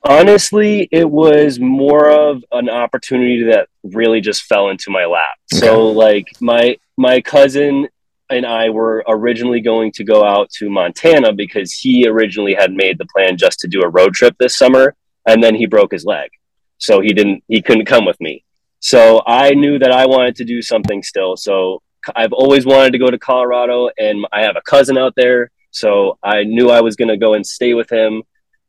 honestly, 0.08 0.88
it 0.92 1.10
was 1.10 1.60
more 1.60 2.10
of 2.10 2.44
an 2.52 2.70
opportunity 2.70 3.44
that 3.44 3.68
really 3.84 4.22
just 4.22 4.44
fell 4.44 4.70
into 4.70 4.90
my 4.90 5.06
lap. 5.06 5.38
Okay. 5.54 5.66
So 5.66 5.90
like 5.90 6.28
my 6.40 6.78
my 6.98 7.22
cousin 7.22 7.88
and 8.30 8.46
I 8.46 8.70
were 8.70 9.04
originally 9.08 9.62
going 9.62 9.92
to 9.94 10.04
go 10.04 10.24
out 10.24 10.50
to 10.58 10.70
Montana 10.70 11.34
because 11.34 11.74
he 11.74 12.08
originally 12.08 12.54
had 12.54 12.74
made 12.74 12.98
the 12.98 13.06
plan 13.06 13.38
just 13.38 13.60
to 13.60 13.68
do 13.68 13.82
a 13.82 13.90
road 13.90 14.14
trip 14.14 14.36
this 14.38 14.58
summer 14.58 14.96
and 15.26 15.44
then 15.44 15.56
he 15.56 15.66
broke 15.66 15.92
his 15.92 16.06
leg. 16.06 16.30
So 16.78 17.02
he 17.02 17.14
didn't 17.14 17.44
he 17.48 17.62
couldn't 17.62 17.86
come 17.86 18.06
with 18.06 18.20
me. 18.20 18.44
So 18.80 19.22
I 19.26 19.52
knew 19.52 19.80
that 19.80 19.92
I 19.92 20.06
wanted 20.06 20.36
to 20.38 20.46
do 20.46 20.62
something 20.62 21.02
still. 21.04 21.36
So 21.36 21.82
I've 22.16 22.34
always 22.34 22.66
wanted 22.66 22.92
to 22.92 23.00
go 23.00 23.10
to 23.10 23.18
Colorado 23.18 23.90
and 23.98 24.26
I 24.32 24.42
have 24.42 24.56
a 24.56 24.62
cousin 24.62 24.98
out 24.98 25.14
there. 25.16 25.52
So 25.72 26.18
I 26.24 26.44
knew 26.44 26.70
I 26.70 26.82
was 26.82 26.96
going 26.96 27.10
to 27.10 27.18
go 27.18 27.34
and 27.34 27.46
stay 27.46 27.74
with 27.74 27.92
him. 27.92 28.24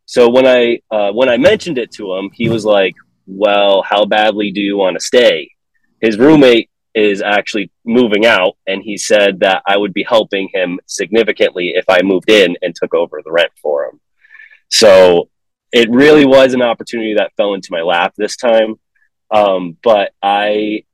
So 0.07 0.29
when 0.29 0.47
I 0.47 0.81
uh, 0.91 1.13
when 1.13 1.29
I 1.29 1.37
mentioned 1.37 1.79
it 1.79 1.91
to 1.93 2.15
him, 2.15 2.31
he 2.33 2.49
was 2.49 2.65
like, 2.65 2.95
"Well, 3.27 3.83
how 3.83 4.07
badly 4.07 4.51
do 4.51 4.61
you 4.61 4.77
want 4.77 4.99
to 4.99 5.05
stay?" 5.05 5.51
His 6.01 6.19
roommate 6.19 6.71
is 6.95 7.23
actually 7.23 7.71
moving 7.85 8.27
out, 8.27 8.57
and 8.67 8.83
he 8.83 8.97
said 8.97 9.41
that 9.41 9.63
I 9.67 9.77
would 9.77 9.93
be 9.93 10.05
helping 10.05 10.49
him 10.53 10.81
significantly 10.87 11.73
if 11.75 11.85
I 11.89 12.03
moved 12.03 12.31
in 12.31 12.57
and 12.63 12.75
took 12.75 12.95
over 12.95 13.21
the 13.25 13.33
rent 13.33 13.53
for 13.63 13.85
him. 13.85 14.01
So 14.71 15.29
it 15.73 15.91
really 15.91 16.25
was 16.25 16.55
an 16.55 16.63
opportunity 16.63 17.15
that 17.15 17.33
fell 17.37 17.55
into 17.55 17.69
my 17.71 17.83
lap 17.83 18.15
this 18.17 18.37
time. 18.37 18.77
Um, 19.31 19.77
but 19.83 20.13
I 20.23 20.85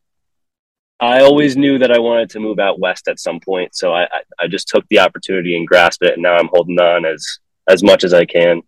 I 1.00 1.20
always 1.20 1.56
knew 1.56 1.78
that 1.78 1.90
I 1.90 1.98
wanted 1.98 2.30
to 2.30 2.40
move 2.40 2.58
out 2.58 2.80
west 2.80 3.08
at 3.08 3.20
some 3.20 3.40
point, 3.40 3.74
so 3.74 3.92
I, 3.92 4.04
I, 4.04 4.20
I 4.40 4.48
just 4.48 4.68
took 4.68 4.86
the 4.88 5.00
opportunity 5.00 5.56
and 5.56 5.66
grasped 5.66 6.02
it, 6.02 6.14
and 6.14 6.22
now 6.22 6.34
I'm 6.36 6.48
holding 6.52 6.78
on 6.78 7.04
as 7.04 7.38
as 7.68 7.82
much 7.82 8.04
as 8.04 8.14
I 8.14 8.24
can. 8.24 8.62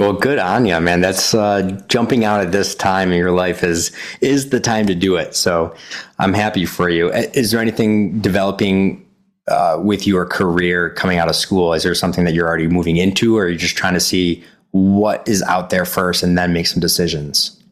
Well, 0.00 0.14
good 0.14 0.38
on 0.38 0.64
you, 0.64 0.80
man. 0.80 1.02
That's 1.02 1.34
uh, 1.34 1.78
jumping 1.88 2.24
out 2.24 2.40
at 2.40 2.52
this 2.52 2.74
time 2.74 3.12
in 3.12 3.18
your 3.18 3.32
life 3.32 3.62
is 3.62 3.94
is 4.22 4.48
the 4.48 4.58
time 4.58 4.86
to 4.86 4.94
do 4.94 5.16
it. 5.16 5.34
So 5.34 5.74
I'm 6.18 6.32
happy 6.32 6.64
for 6.64 6.88
you. 6.88 7.10
Is 7.12 7.50
there 7.50 7.60
anything 7.60 8.18
developing 8.22 9.06
uh, 9.46 9.78
with 9.78 10.06
your 10.06 10.24
career 10.24 10.88
coming 10.88 11.18
out 11.18 11.28
of 11.28 11.36
school? 11.36 11.74
Is 11.74 11.82
there 11.82 11.94
something 11.94 12.24
that 12.24 12.32
you're 12.32 12.48
already 12.48 12.66
moving 12.66 12.96
into, 12.96 13.36
or 13.36 13.44
are 13.44 13.48
you 13.50 13.58
just 13.58 13.76
trying 13.76 13.92
to 13.92 14.00
see 14.00 14.42
what 14.70 15.28
is 15.28 15.42
out 15.42 15.68
there 15.68 15.84
first 15.84 16.22
and 16.22 16.38
then 16.38 16.54
make 16.54 16.66
some 16.66 16.80
decisions? 16.80 17.62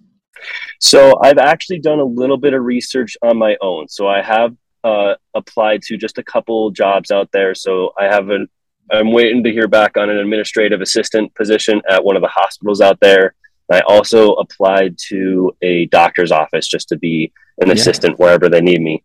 So 0.80 1.18
I've 1.22 1.38
actually 1.38 1.78
done 1.78 1.98
a 1.98 2.04
little 2.04 2.36
bit 2.36 2.52
of 2.52 2.62
research 2.62 3.16
on 3.22 3.38
my 3.38 3.56
own. 3.62 3.88
So 3.88 4.06
I 4.06 4.20
have 4.20 4.54
uh, 4.84 5.14
applied 5.34 5.80
to 5.84 5.96
just 5.96 6.18
a 6.18 6.22
couple 6.22 6.72
jobs 6.72 7.10
out 7.10 7.30
there. 7.32 7.54
So 7.54 7.94
I 7.98 8.04
have 8.04 8.28
an 8.28 8.48
I'm 8.90 9.12
waiting 9.12 9.42
to 9.44 9.50
hear 9.50 9.68
back 9.68 9.96
on 9.96 10.10
an 10.10 10.18
administrative 10.18 10.80
assistant 10.80 11.34
position 11.34 11.82
at 11.88 12.04
one 12.04 12.16
of 12.16 12.22
the 12.22 12.28
hospitals 12.28 12.80
out 12.80 12.98
there. 13.00 13.34
I 13.70 13.80
also 13.80 14.32
applied 14.34 14.96
to 15.08 15.54
a 15.62 15.86
doctor's 15.86 16.32
office 16.32 16.66
just 16.66 16.88
to 16.88 16.96
be 16.96 17.32
an 17.60 17.68
yeah. 17.68 17.74
assistant 17.74 18.18
wherever 18.18 18.48
they 18.48 18.60
need 18.60 18.80
me. 18.80 19.02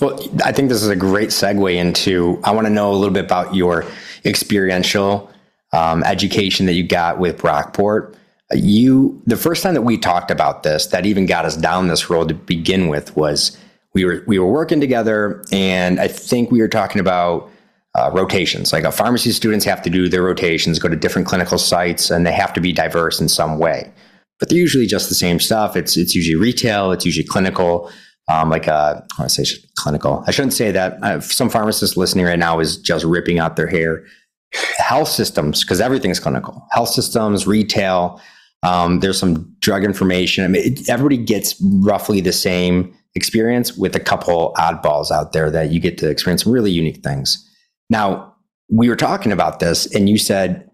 Well, 0.00 0.20
I 0.44 0.52
think 0.52 0.68
this 0.68 0.82
is 0.82 0.88
a 0.88 0.96
great 0.96 1.28
segue 1.28 1.74
into. 1.74 2.40
I 2.42 2.50
want 2.50 2.66
to 2.66 2.72
know 2.72 2.90
a 2.90 2.94
little 2.94 3.14
bit 3.14 3.24
about 3.24 3.54
your 3.54 3.86
experiential 4.24 5.30
um, 5.72 6.02
education 6.04 6.66
that 6.66 6.74
you 6.74 6.86
got 6.86 7.18
with 7.18 7.38
Brockport. 7.38 8.14
You, 8.52 9.22
the 9.26 9.36
first 9.36 9.62
time 9.62 9.74
that 9.74 9.82
we 9.82 9.96
talked 9.96 10.30
about 10.30 10.62
this, 10.62 10.86
that 10.86 11.06
even 11.06 11.26
got 11.26 11.44
us 11.44 11.56
down 11.56 11.88
this 11.88 12.10
road 12.10 12.28
to 12.28 12.34
begin 12.34 12.88
with, 12.88 13.16
was 13.16 13.56
we 13.94 14.04
were 14.04 14.22
we 14.26 14.38
were 14.38 14.50
working 14.50 14.80
together, 14.80 15.44
and 15.52 16.00
I 16.00 16.08
think 16.08 16.50
we 16.50 16.60
were 16.60 16.68
talking 16.68 17.00
about 17.00 17.50
uh, 17.94 18.10
rotations. 18.12 18.72
Like 18.72 18.84
a 18.84 18.92
pharmacy 18.92 19.30
students 19.32 19.64
have 19.64 19.82
to 19.82 19.90
do 19.90 20.08
their 20.08 20.22
rotations, 20.22 20.78
go 20.78 20.88
to 20.88 20.96
different 20.96 21.28
clinical 21.28 21.58
sites, 21.58 22.10
and 22.10 22.26
they 22.26 22.32
have 22.32 22.52
to 22.54 22.60
be 22.60 22.72
diverse 22.72 23.20
in 23.20 23.28
some 23.28 23.58
way. 23.58 23.92
But 24.40 24.48
they're 24.48 24.58
usually 24.58 24.86
just 24.86 25.08
the 25.08 25.14
same 25.14 25.38
stuff. 25.38 25.76
It's 25.76 25.96
it's 25.96 26.14
usually 26.14 26.36
retail. 26.36 26.92
It's 26.92 27.04
usually 27.06 27.26
clinical. 27.26 27.90
Um, 28.26 28.48
like 28.48 28.68
uh, 28.68 29.02
say 29.28 29.44
clinical. 29.76 30.24
I 30.26 30.30
shouldn't 30.30 30.54
say 30.54 30.72
that. 30.72 31.22
Some 31.22 31.50
pharmacists 31.50 31.96
listening 31.96 32.24
right 32.24 32.38
now 32.38 32.58
is 32.58 32.78
just 32.78 33.04
ripping 33.04 33.38
out 33.38 33.56
their 33.56 33.66
hair. 33.66 34.04
Health 34.78 35.08
systems, 35.08 35.62
because 35.62 35.80
everything's 35.80 36.20
clinical. 36.20 36.66
Health 36.70 36.88
systems, 36.88 37.46
retail. 37.46 38.20
Um, 38.62 39.00
there's 39.00 39.18
some 39.18 39.54
drug 39.60 39.84
information. 39.84 40.42
I 40.42 40.48
mean, 40.48 40.72
it, 40.72 40.88
everybody 40.88 41.18
gets 41.18 41.54
roughly 41.60 42.22
the 42.22 42.32
same 42.32 42.94
experience 43.14 43.76
with 43.76 43.94
a 43.94 44.00
couple 44.00 44.54
oddballs 44.56 45.10
out 45.10 45.32
there 45.32 45.50
that 45.50 45.70
you 45.70 45.78
get 45.78 45.98
to 45.98 46.08
experience 46.08 46.44
some 46.44 46.52
really 46.52 46.70
unique 46.70 47.02
things. 47.04 47.46
Now, 47.90 48.34
we 48.68 48.88
were 48.88 48.96
talking 48.96 49.32
about 49.32 49.60
this, 49.60 49.92
and 49.94 50.08
you 50.08 50.18
said, 50.18 50.70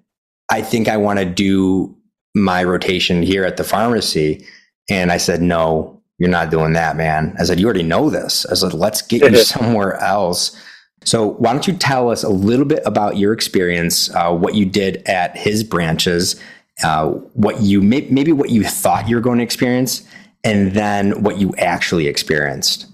I 0.51 0.63
think 0.63 0.89
I 0.89 0.97
want 0.97 1.19
to 1.19 1.25
do 1.25 1.97
my 2.35 2.63
rotation 2.65 3.23
here 3.23 3.45
at 3.45 3.57
the 3.57 3.65
pharmacy. 3.65 4.47
And 4.89 5.11
I 5.13 5.17
said, 5.17 5.43
No, 5.43 6.03
you're 6.19 6.29
not 6.29 6.51
doing 6.51 6.73
that, 6.75 6.97
man. 6.97 7.35
I 7.39 7.45
said, 7.45 7.61
You 7.61 7.67
already 7.67 7.83
know 7.83 8.11
this. 8.11 8.47
I 8.47 8.55
said, 8.55 8.75
Let's 8.75 9.03
get 9.03 9.23
you 9.23 9.37
somewhere 9.45 9.97
else. 9.97 10.57
So, 11.05 11.29
why 11.29 11.53
don't 11.53 11.67
you 11.67 11.75
tell 11.75 12.11
us 12.11 12.23
a 12.23 12.29
little 12.29 12.67
bit 12.67 12.83
about 12.85 13.17
your 13.17 13.33
experience, 13.33 14.15
uh, 14.15 14.35
what 14.35 14.55
you 14.55 14.67
did 14.67 15.03
at 15.07 15.37
his 15.37 15.65
branches, 15.65 16.41
uh, 16.83 17.09
what 17.09 17.61
you 17.63 17.81
may, 17.81 18.07
maybe 18.11 18.33
what 18.33 18.51
you 18.51 18.65
thought 18.65 19.09
you 19.09 19.17
were 19.17 19.23
going 19.23 19.39
to 19.39 19.45
experience, 19.45 20.07
and 20.45 20.73
then 20.73 21.23
what 21.23 21.39
you 21.39 21.55
actually 21.57 22.07
experienced? 22.07 22.87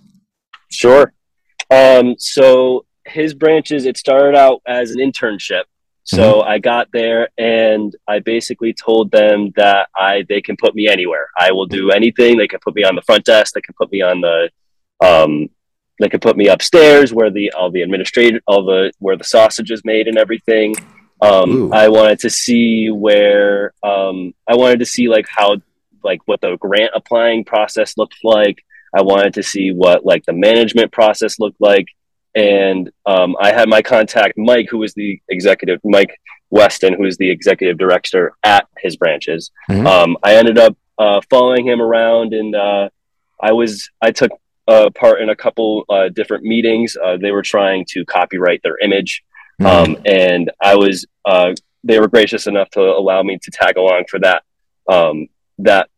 Sure. 0.70 1.12
Um, 1.70 2.14
so, 2.18 2.84
his 3.06 3.34
branches, 3.34 3.86
it 3.86 3.96
started 3.96 4.36
out 4.36 4.62
as 4.66 4.90
an 4.90 4.98
internship. 4.98 5.64
So 6.04 6.34
mm-hmm. 6.34 6.48
I 6.48 6.58
got 6.58 6.88
there 6.92 7.30
and 7.36 7.94
I 8.06 8.20
basically 8.20 8.72
told 8.72 9.10
them 9.10 9.52
that 9.56 9.88
I 9.96 10.24
they 10.28 10.40
can 10.40 10.56
put 10.56 10.74
me 10.74 10.86
anywhere. 10.86 11.28
I 11.36 11.50
will 11.50 11.66
do 11.66 11.90
anything. 11.90 12.36
They 12.36 12.46
can 12.46 12.60
put 12.60 12.76
me 12.76 12.84
on 12.84 12.94
the 12.94 13.02
front 13.02 13.24
desk. 13.24 13.54
They 13.54 13.60
can 13.60 13.74
put 13.76 13.90
me 13.90 14.02
on 14.02 14.20
the 14.20 14.50
um, 15.04 15.48
they 15.98 16.08
can 16.08 16.20
put 16.20 16.36
me 16.36 16.46
upstairs 16.46 17.12
where 17.12 17.30
the 17.30 17.50
all 17.52 17.72
the 17.72 17.82
administrative 17.82 18.40
all 18.46 18.64
the 18.64 18.92
where 19.00 19.16
the 19.16 19.24
sausage 19.24 19.72
is 19.72 19.84
made 19.84 20.06
and 20.06 20.16
everything. 20.16 20.76
Um, 21.20 21.72
I 21.72 21.88
wanted 21.88 22.20
to 22.20 22.30
see 22.30 22.90
where 22.90 23.72
um, 23.82 24.32
I 24.46 24.54
wanted 24.54 24.78
to 24.80 24.86
see 24.86 25.08
like 25.08 25.26
how 25.28 25.56
like 26.04 26.20
what 26.26 26.40
the 26.40 26.56
grant 26.58 26.92
applying 26.94 27.44
process 27.44 27.96
looked 27.96 28.18
like. 28.22 28.64
I 28.94 29.02
wanted 29.02 29.34
to 29.34 29.42
see 29.42 29.72
what 29.72 30.04
like 30.04 30.24
the 30.24 30.32
management 30.32 30.92
process 30.92 31.40
looked 31.40 31.60
like 31.60 31.86
and 32.36 32.90
um, 33.06 33.34
I 33.40 33.50
had 33.50 33.68
my 33.68 33.80
contact 33.80 34.34
Mike, 34.36 34.68
who 34.70 34.78
was 34.78 34.92
the 34.92 35.20
executive 35.30 35.80
Mike 35.82 36.20
Weston, 36.50 36.92
who 36.92 37.04
is 37.04 37.16
the 37.16 37.30
executive 37.30 37.78
director 37.78 38.34
at 38.44 38.68
his 38.78 38.96
branches. 38.96 39.50
Mm-hmm. 39.70 39.86
Um, 39.86 40.16
I 40.22 40.36
ended 40.36 40.58
up 40.58 40.76
uh, 40.98 41.22
following 41.30 41.66
him 41.66 41.80
around, 41.80 42.34
and 42.34 42.54
uh, 42.54 42.90
I 43.40 43.52
was 43.52 43.90
I 44.02 44.10
took 44.10 44.32
uh, 44.68 44.90
part 44.90 45.22
in 45.22 45.30
a 45.30 45.36
couple 45.36 45.84
uh, 45.88 46.10
different 46.10 46.44
meetings. 46.44 46.96
Uh, 47.02 47.16
they 47.16 47.30
were 47.30 47.42
trying 47.42 47.86
to 47.88 48.04
copyright 48.04 48.62
their 48.62 48.78
image, 48.78 49.24
mm-hmm. 49.60 49.92
um, 49.92 50.02
and 50.04 50.50
I 50.60 50.76
was 50.76 51.06
uh, 51.24 51.54
they 51.84 51.98
were 51.98 52.08
gracious 52.08 52.46
enough 52.46 52.68
to 52.70 52.80
allow 52.80 53.22
me 53.22 53.38
to 53.42 53.50
tag 53.50 53.78
along 53.78 54.04
for 54.10 54.20
that 54.20 54.42
um, 54.88 55.28
that 55.58 55.88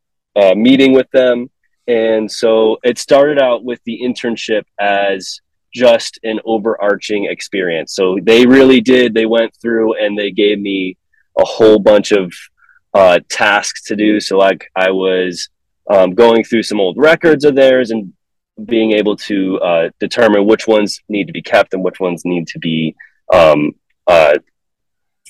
meeting 0.54 0.92
with 0.92 1.10
them. 1.10 1.50
And 1.88 2.30
so 2.30 2.76
it 2.84 2.98
started 2.98 3.40
out 3.40 3.64
with 3.64 3.80
the 3.84 3.98
internship 4.04 4.64
as 4.78 5.40
just 5.72 6.18
an 6.22 6.40
overarching 6.44 7.26
experience. 7.26 7.94
So 7.94 8.18
they 8.22 8.46
really 8.46 8.80
did. 8.80 9.14
They 9.14 9.26
went 9.26 9.54
through 9.60 9.94
and 9.94 10.18
they 10.18 10.30
gave 10.30 10.58
me 10.58 10.96
a 11.38 11.44
whole 11.44 11.78
bunch 11.78 12.12
of 12.12 12.32
uh, 12.94 13.20
tasks 13.28 13.84
to 13.84 13.96
do. 13.96 14.20
So 14.20 14.38
like 14.38 14.70
I 14.74 14.90
was 14.90 15.48
um, 15.90 16.14
going 16.14 16.44
through 16.44 16.62
some 16.62 16.80
old 16.80 16.96
records 16.98 17.44
of 17.44 17.54
theirs 17.54 17.90
and 17.90 18.12
being 18.64 18.92
able 18.92 19.16
to 19.16 19.58
uh, 19.60 19.90
determine 20.00 20.46
which 20.46 20.66
ones 20.66 21.00
need 21.08 21.26
to 21.26 21.32
be 21.32 21.42
kept 21.42 21.74
and 21.74 21.82
which 21.82 22.00
ones 22.00 22.24
need 22.24 22.48
to 22.48 22.58
be 22.58 22.94
um, 23.32 23.72
uh, 24.06 24.34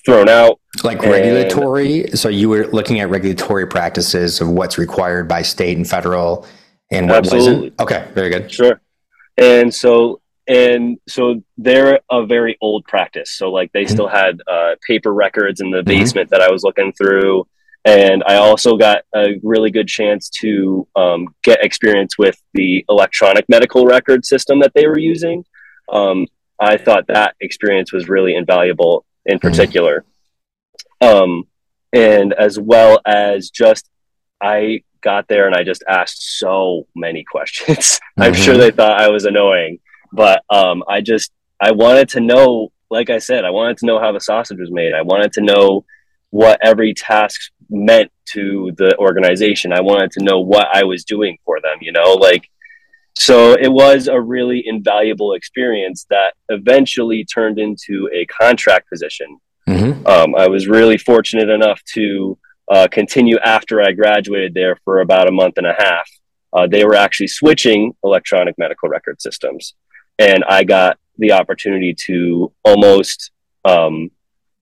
thrown 0.04 0.28
out. 0.28 0.61
Like 0.83 1.02
regulatory. 1.02 2.04
And, 2.04 2.18
so 2.18 2.28
you 2.28 2.49
were 2.49 2.66
looking 2.68 3.00
at 3.00 3.11
regulatory 3.11 3.66
practices 3.66 4.40
of 4.40 4.49
what's 4.49 4.78
required 4.78 5.28
by 5.28 5.42
state 5.42 5.76
and 5.76 5.87
federal 5.87 6.47
and 6.90 7.09
what 7.09 7.18
absolutely. 7.18 7.71
wasn't. 7.71 7.80
Okay, 7.80 8.09
very 8.14 8.30
good. 8.30 8.50
Sure. 8.50 8.80
And 9.37 9.73
so 9.73 10.21
and 10.49 10.99
so 11.07 11.43
they're 11.59 12.00
a 12.11 12.26
very 12.26 12.57
old 12.61 12.85
practice 12.87 13.31
so 13.31 13.50
like 13.50 13.71
they 13.73 13.85
mm-hmm. 13.85 13.93
still 13.93 14.09
had 14.09 14.40
uh, 14.50 14.75
paper 14.87 15.12
records 15.12 15.61
in 15.61 15.71
the 15.71 15.78
mm-hmm. 15.78 15.88
basement 15.88 16.31
mm-hmm. 16.31 16.40
that 16.40 16.49
i 16.49 16.50
was 16.50 16.64
looking 16.64 16.93
through 16.93 17.47
and 17.85 18.25
i 18.26 18.37
also 18.37 18.76
got 18.76 19.02
a 19.14 19.38
really 19.43 19.71
good 19.71 19.87
chance 19.87 20.28
to 20.28 20.88
um, 20.97 21.28
get 21.45 21.64
experience 21.64 22.19
with 22.19 22.43
the 22.55 22.85
electronic 22.88 23.45
medical 23.49 23.85
record 23.85 24.25
system 24.25 24.59
that 24.61 24.73
they 24.75 24.87
were 24.87 24.99
using 24.99 25.45
um, 25.93 26.26
i 26.59 26.76
thought 26.76 27.07
that 27.07 27.37
experience 27.40 27.93
was 27.93 28.09
really 28.09 28.35
invaluable 28.35 29.05
in 29.26 29.38
mm-hmm. 29.38 29.49
particular 29.49 30.05
mm-hmm. 31.02 31.17
um, 31.17 31.45
and 31.93 32.33
as 32.33 32.59
well 32.59 33.00
as 33.07 33.50
just 33.50 33.88
i 34.40 34.83
got 35.00 35.28
there 35.28 35.47
and 35.47 35.55
i 35.55 35.62
just 35.62 35.85
asked 35.88 36.38
so 36.38 36.87
many 36.97 37.23
questions 37.31 38.00
i'm 38.17 38.35
sure 38.35 38.57
they 38.57 38.71
thought 38.71 38.99
i 38.99 39.09
was 39.09 39.26
annoying 39.26 39.78
but 40.12 40.42
um, 40.50 40.82
I 40.88 41.00
just 41.00 41.32
I 41.60 41.72
wanted 41.72 42.08
to 42.10 42.20
know, 42.20 42.72
like 42.90 43.10
I 43.10 43.18
said, 43.18 43.44
I 43.44 43.50
wanted 43.50 43.78
to 43.78 43.86
know 43.86 43.98
how 43.98 44.12
the 44.12 44.20
sausage 44.20 44.58
was 44.58 44.70
made. 44.70 44.94
I 44.94 45.02
wanted 45.02 45.32
to 45.34 45.40
know 45.40 45.84
what 46.30 46.58
every 46.62 46.94
task 46.94 47.40
meant 47.70 48.12
to 48.32 48.72
the 48.76 48.96
organization. 48.98 49.72
I 49.72 49.80
wanted 49.80 50.10
to 50.12 50.24
know 50.24 50.40
what 50.40 50.68
I 50.72 50.84
was 50.84 51.04
doing 51.04 51.38
for 51.44 51.60
them, 51.60 51.78
you 51.80 51.92
know, 51.92 52.12
like 52.14 52.48
so 53.18 53.54
it 53.54 53.72
was 53.72 54.06
a 54.06 54.20
really 54.20 54.62
invaluable 54.64 55.32
experience 55.32 56.06
that 56.08 56.34
eventually 56.50 57.24
turned 57.24 57.58
into 57.58 58.08
a 58.12 58.24
contract 58.26 58.88
position. 58.88 59.38
Mm-hmm. 59.68 60.06
Um, 60.06 60.36
I 60.36 60.48
was 60.48 60.68
really 60.68 60.98
fortunate 60.98 61.48
enough 61.48 61.82
to 61.94 62.38
uh, 62.70 62.86
continue 62.90 63.36
after 63.38 63.82
I 63.82 63.90
graduated 63.90 64.54
there 64.54 64.76
for 64.84 65.00
about 65.00 65.28
a 65.28 65.32
month 65.32 65.58
and 65.58 65.66
a 65.66 65.74
half. 65.76 66.08
Uh, 66.52 66.68
they 66.68 66.84
were 66.84 66.94
actually 66.94 67.26
switching 67.26 67.92
electronic 68.04 68.56
medical 68.56 68.88
record 68.88 69.20
systems, 69.20 69.74
and 70.18 70.44
I 70.48 70.64
got 70.64 70.98
the 71.18 71.32
opportunity 71.32 71.94
to 72.06 72.52
almost. 72.64 73.30
Um, 73.64 74.10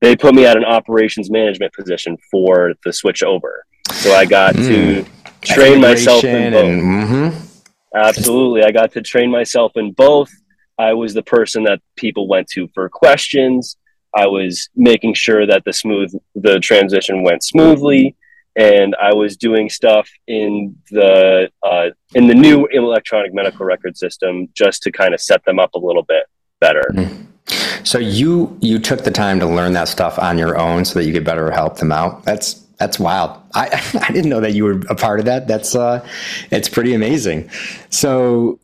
they 0.01 0.15
put 0.15 0.35
me 0.35 0.45
at 0.45 0.57
an 0.57 0.65
operations 0.65 1.31
management 1.31 1.73
position 1.73 2.17
for 2.31 2.75
the 2.85 2.93
switch 2.93 3.23
over, 3.23 3.65
so 3.91 4.13
I 4.13 4.25
got 4.27 4.55
mm. 4.55 4.67
to 4.69 5.07
train 5.43 5.81
myself 5.81 6.25
in 6.25 6.53
both. 6.53 6.65
And, 6.65 6.83
mm-hmm. 6.83 7.47
Absolutely, 7.95 8.63
I 8.65 8.73
got 8.73 8.93
to 8.93 9.03
train 9.03 9.31
myself 9.31 9.73
in 9.77 9.93
both. 9.93 10.31
I 10.79 10.93
was 10.93 11.15
the 11.15 11.23
person 11.23 11.65
that 11.65 11.81
people 11.97 12.29
went 12.29 12.49
to 12.49 12.69
for 12.75 12.89
questions. 12.89 13.77
I 14.15 14.27
was 14.27 14.69
making 14.75 15.15
sure 15.15 15.47
that 15.47 15.65
the 15.65 15.73
smooth 15.73 16.13
the 16.35 16.59
transition 16.59 17.23
went 17.23 17.43
smoothly, 17.43 18.17
and 18.57 18.97
I 19.01 19.13
was 19.15 19.37
doing 19.37 19.69
stuff 19.69 20.09
in 20.27 20.77
the 20.91 21.51
uh, 21.63 21.91
in 22.15 22.27
the 22.27 22.35
new 22.35 22.67
electronic 22.67 23.35
medical 23.35 23.67
record 23.67 23.97
system 23.97 24.49
just 24.55 24.83
to 24.83 24.93
kind 24.93 25.15
of 25.15 25.21
set 25.21 25.45
them 25.45 25.59
up 25.59 25.75
a 25.75 25.79
little 25.79 26.03
bit 26.03 26.25
better. 26.61 26.91
Mm-hmm. 26.93 27.85
So 27.85 27.99
you 27.99 28.57
you 28.61 28.79
took 28.79 29.05
the 29.05 29.11
time 29.11 29.39
to 29.41 29.47
learn 29.47 29.75
that 29.75 29.89
stuff 29.89 30.19
on 30.19 30.39
your 30.39 30.59
own 30.59 30.85
so 30.85 30.99
that 30.99 31.07
you 31.07 31.13
could 31.13 31.25
better 31.25 31.51
help 31.51 31.77
them 31.79 31.93
out. 31.93 32.25
That's 32.25 32.55
that's 32.79 32.99
wild. 32.99 33.41
I 33.55 33.69
I 34.09 34.13
didn't 34.13 34.31
know 34.31 34.41
that 34.41 34.55
you 34.55 34.65
were 34.65 34.81
a 34.89 34.95
part 34.95 35.21
of 35.21 35.27
that. 35.27 35.47
That's 35.47 35.75
uh, 35.75 36.07
it's 36.51 36.69
pretty 36.69 36.95
amazing. 36.95 37.51
So 37.91 38.59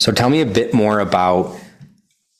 so 0.00 0.12
tell 0.12 0.30
me 0.30 0.40
a 0.40 0.46
bit 0.46 0.74
more 0.74 0.98
about 1.00 1.56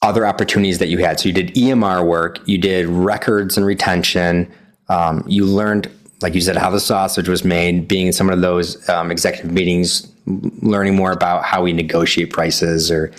other 0.03 0.27
opportunities 0.27 0.79
that 0.79 0.89
you 0.89 0.99
had. 0.99 1.21
So 1.21 1.29
you 1.29 1.35
did 1.35 1.55
EMR 1.55 2.07
work, 2.07 2.41
you 2.49 2.59
did 2.59 2.87
records 2.87 3.57
and 3.57 3.67
retention. 3.67 4.51
Um, 4.89 5.23
you 5.29 5.45
learned, 5.45 5.89
like 6.23 6.35
you 6.35 6.41
said, 6.41 6.57
how 6.57 6.71
the 6.71 6.81
sausage 6.81 7.29
was 7.29 7.45
made, 7.45 7.89
being 7.89 8.09
in 8.09 8.13
some 8.13 8.31
of 8.31 8.41
those 8.41 8.89
um, 8.89 9.11
executive 9.11 9.53
meetings, 9.53 10.13
learning 10.27 10.95
more 10.95 11.13
about 11.13 11.45
how 11.45 11.63
we 11.63 11.73
negotiate 11.73 12.31
prices, 12.31 12.91
or 12.91 13.13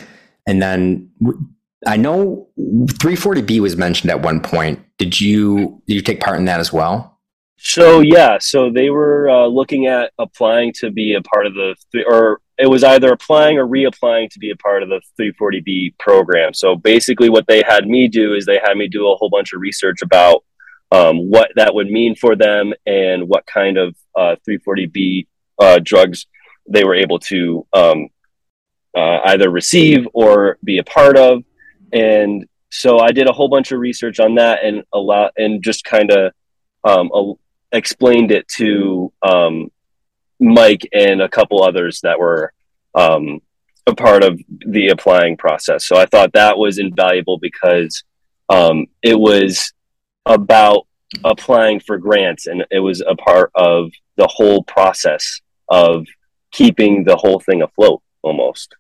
and 0.48 0.62
then 0.62 1.10
I 1.86 1.98
know 1.98 2.48
340B 2.60 3.60
was 3.60 3.76
mentioned 3.76 4.12
at 4.12 4.22
one 4.22 4.40
point. 4.40 4.80
Did 4.98 5.20
you 5.20 5.82
did 5.88 5.96
you 5.96 6.02
take 6.02 6.20
part 6.20 6.38
in 6.38 6.46
that 6.46 6.60
as 6.60 6.72
well? 6.72 7.20
So 7.58 8.00
yeah, 8.00 8.38
so 8.40 8.72
they 8.72 8.90
were 8.90 9.30
uh, 9.30 9.46
looking 9.46 9.86
at 9.88 10.12
applying 10.18 10.74
to 10.80 10.92
be 10.92 11.14
a 11.14 11.22
part 11.22 11.46
of 11.46 11.54
the 11.54 11.76
or 12.08 12.42
it 12.58 12.68
was 12.68 12.84
either 12.84 13.12
applying 13.12 13.58
or 13.58 13.66
reapplying 13.66 14.30
to 14.30 14.40
be 14.40 14.52
a 14.52 14.56
part 14.56 14.84
of 14.84 14.90
the 14.90 15.02
340B 15.20 15.98
program. 15.98 16.54
So 16.54 16.76
basically, 16.76 17.30
what 17.30 17.48
they 17.48 17.64
had 17.68 17.88
me 17.88 18.08
do 18.08 18.36
is 18.36 18.46
they 18.46 18.60
had 18.64 18.78
me 18.78 18.88
do 18.88 19.10
a 19.10 19.16
whole 19.16 19.30
bunch 19.30 19.54
of 19.54 19.62
research 19.62 20.02
about 20.04 20.44
um, 20.92 21.30
what 21.30 21.52
that 21.56 21.74
would 21.74 21.88
mean 21.88 22.16
for 22.16 22.36
them 22.36 22.74
and 22.86 23.28
what 23.28 23.46
kind 23.46 23.78
of 23.78 23.96
uh, 24.16 24.36
340B 24.48 25.28
uh, 25.60 25.80
drugs 25.84 26.28
they 26.70 26.84
were 26.84 26.96
able 26.96 27.20
to 27.20 27.66
um, 27.74 28.08
uh, 28.96 29.20
either 29.26 29.50
receive 29.50 30.08
or 30.14 30.58
be 30.64 30.78
a 30.80 30.84
part 30.84 31.18
of. 31.18 31.44
And 31.94 32.48
so 32.70 33.00
I 33.00 33.12
did 33.12 33.28
a 33.28 33.34
whole 33.34 33.50
bunch 33.50 33.72
of 33.72 33.80
research 33.80 34.20
on 34.20 34.36
that 34.36 34.64
and 34.64 34.84
a 34.94 35.00
lot 35.00 35.34
and 35.38 35.64
just 35.64 35.84
kind 35.84 36.12
of 36.12 36.34
um, 36.84 37.36
explained 37.72 38.32
it 38.32 38.48
to 38.58 39.12
um, 39.22 39.72
Mike 40.40 40.88
and 40.92 41.22
a 41.22 41.30
couple 41.30 41.64
others 41.64 42.02
that 42.02 42.20
were 42.20 42.54
um, 42.96 43.40
a 43.88 43.96
part 43.96 44.24
of 44.24 44.40
the 44.66 44.90
applying 44.90 45.38
process. 45.38 45.86
So 45.86 45.98
I 45.98 46.06
thought 46.06 46.34
that 46.34 46.58
was 46.58 46.80
invaluable 46.80 47.38
because 47.38 48.04
um, 48.50 48.88
it 49.02 49.18
was 49.18 49.74
about 50.26 50.88
applying 51.24 51.80
for 51.80 51.98
grants 51.98 52.48
and 52.48 52.66
it 52.72 52.80
was 52.80 53.02
a 53.02 53.16
part 53.16 53.52
of 53.56 53.92
the 54.18 54.28
whole 54.28 54.64
process 54.64 55.42
of 55.70 56.06
keeping 56.52 57.04
the 57.04 57.16
whole 57.16 57.40
thing 57.40 57.62
afloat 57.62 58.02
almost. 58.22 58.76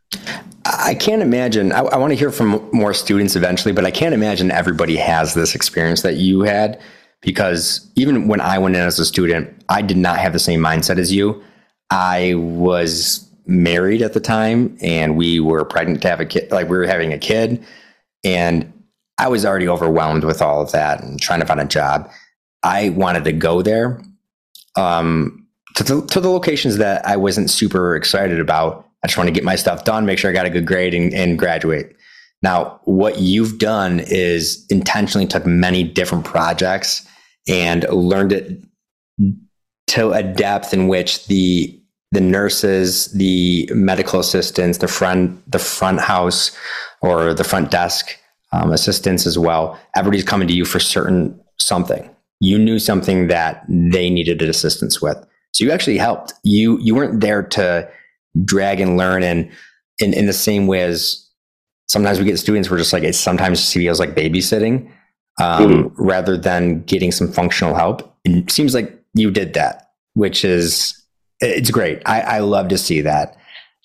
I 0.65 0.93
can't 0.93 1.21
imagine. 1.21 1.71
I, 1.71 1.79
I 1.79 1.97
want 1.97 2.11
to 2.11 2.17
hear 2.17 2.31
from 2.31 2.69
more 2.71 2.93
students 2.93 3.35
eventually, 3.35 3.73
but 3.73 3.85
I 3.85 3.91
can't 3.91 4.13
imagine 4.13 4.51
everybody 4.51 4.95
has 4.97 5.33
this 5.33 5.55
experience 5.55 6.01
that 6.03 6.17
you 6.17 6.41
had 6.41 6.79
because 7.21 7.89
even 7.95 8.27
when 8.27 8.41
I 8.41 8.57
went 8.57 8.75
in 8.75 8.81
as 8.81 8.99
a 8.99 9.05
student, 9.05 9.63
I 9.69 9.81
did 9.81 9.97
not 9.97 10.19
have 10.19 10.33
the 10.33 10.39
same 10.39 10.59
mindset 10.59 10.97
as 10.97 11.11
you. 11.11 11.43
I 11.89 12.35
was 12.35 13.27
married 13.45 14.01
at 14.01 14.13
the 14.13 14.19
time 14.19 14.77
and 14.81 15.17
we 15.17 15.39
were 15.39 15.65
pregnant 15.65 16.01
to 16.03 16.09
have 16.09 16.19
a 16.19 16.25
kid, 16.25 16.51
like 16.51 16.69
we 16.69 16.77
were 16.77 16.85
having 16.85 17.13
a 17.13 17.17
kid. 17.17 17.63
And 18.23 18.71
I 19.17 19.27
was 19.27 19.45
already 19.45 19.67
overwhelmed 19.67 20.23
with 20.23 20.41
all 20.41 20.61
of 20.61 20.71
that 20.71 21.03
and 21.03 21.19
trying 21.19 21.41
to 21.41 21.45
find 21.45 21.59
a 21.59 21.65
job. 21.65 22.09
I 22.63 22.89
wanted 22.89 23.23
to 23.25 23.31
go 23.31 23.61
there 23.61 24.01
um, 24.75 25.47
to, 25.75 25.83
the, 25.83 26.05
to 26.07 26.19
the 26.19 26.29
locations 26.29 26.77
that 26.77 27.05
I 27.05 27.17
wasn't 27.17 27.49
super 27.49 27.95
excited 27.95 28.39
about. 28.39 28.87
I 29.03 29.07
just 29.07 29.17
want 29.17 29.27
to 29.27 29.33
get 29.33 29.43
my 29.43 29.55
stuff 29.55 29.83
done, 29.83 30.05
make 30.05 30.19
sure 30.19 30.29
I 30.29 30.33
got 30.33 30.45
a 30.45 30.49
good 30.49 30.67
grade 30.67 30.93
and, 30.93 31.13
and 31.13 31.37
graduate. 31.39 31.95
Now, 32.43 32.79
what 32.83 33.19
you've 33.19 33.59
done 33.59 33.99
is 33.99 34.65
intentionally 34.69 35.27
took 35.27 35.45
many 35.45 35.83
different 35.83 36.25
projects 36.25 37.07
and 37.47 37.83
learned 37.89 38.31
it 38.31 38.63
to 39.87 40.11
a 40.11 40.23
depth 40.23 40.73
in 40.73 40.87
which 40.87 41.27
the 41.27 41.77
the 42.13 42.21
nurses, 42.21 43.07
the 43.13 43.69
medical 43.73 44.19
assistants, 44.19 44.79
the 44.79 44.87
front 44.87 45.49
the 45.51 45.59
front 45.59 46.01
house 46.01 46.55
or 47.01 47.33
the 47.33 47.43
front 47.43 47.71
desk 47.71 48.17
um, 48.51 48.71
assistants 48.71 49.25
as 49.25 49.37
well. 49.37 49.79
Everybody's 49.95 50.25
coming 50.25 50.47
to 50.47 50.53
you 50.53 50.65
for 50.65 50.79
certain 50.79 51.39
something. 51.59 52.09
You 52.41 52.57
knew 52.59 52.79
something 52.79 53.27
that 53.27 53.63
they 53.69 54.09
needed 54.09 54.41
assistance 54.41 55.01
with, 55.01 55.17
so 55.53 55.63
you 55.63 55.71
actually 55.71 55.97
helped. 55.97 56.33
You 56.43 56.77
you 56.79 56.95
weren't 56.95 57.21
there 57.21 57.43
to 57.43 57.89
drag 58.43 58.81
and 58.81 58.97
learn 58.97 59.23
and 59.23 59.49
in 59.99 60.13
in 60.13 60.25
the 60.25 60.33
same 60.33 60.67
way 60.67 60.81
as 60.81 61.29
sometimes 61.87 62.19
we 62.19 62.25
get 62.25 62.39
students. 62.39 62.69
We're 62.69 62.77
just 62.77 62.93
like 62.93 63.03
it 63.03 63.15
sometimes 63.15 63.71
feels 63.71 63.99
like 63.99 64.15
babysitting 64.15 64.91
um, 65.39 65.69
mm-hmm. 65.69 66.03
rather 66.03 66.37
than 66.37 66.83
getting 66.83 67.11
some 67.11 67.31
functional 67.31 67.75
help. 67.75 68.15
And 68.25 68.37
it 68.37 68.51
seems 68.51 68.73
like 68.73 68.99
you 69.13 69.31
did 69.31 69.53
that, 69.53 69.91
which 70.13 70.43
is 70.43 71.01
it's 71.39 71.71
great. 71.71 72.01
I, 72.05 72.21
I 72.21 72.39
love 72.39 72.69
to 72.69 72.77
see 72.77 73.01
that. 73.01 73.37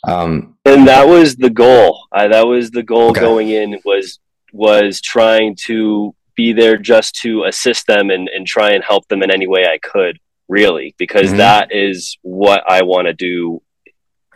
Um, 0.06 0.56
and 0.64 0.86
that 0.86 1.08
was 1.08 1.36
the 1.36 1.50
goal. 1.50 2.06
I, 2.12 2.28
that 2.28 2.46
was 2.46 2.70
the 2.70 2.82
goal 2.82 3.10
okay. 3.10 3.20
going 3.20 3.48
in 3.48 3.80
was 3.84 4.18
was 4.52 5.00
trying 5.00 5.56
to 5.66 6.14
be 6.36 6.52
there 6.52 6.76
just 6.76 7.14
to 7.16 7.44
assist 7.44 7.86
them 7.86 8.10
and, 8.10 8.28
and 8.28 8.46
try 8.46 8.70
and 8.70 8.84
help 8.84 9.08
them 9.08 9.22
in 9.22 9.30
any 9.30 9.46
way 9.46 9.66
I 9.66 9.78
could, 9.78 10.18
really, 10.48 10.94
because 10.98 11.28
mm-hmm. 11.28 11.38
that 11.38 11.72
is 11.72 12.18
what 12.22 12.62
I 12.70 12.82
want 12.82 13.06
to 13.06 13.14
do 13.14 13.62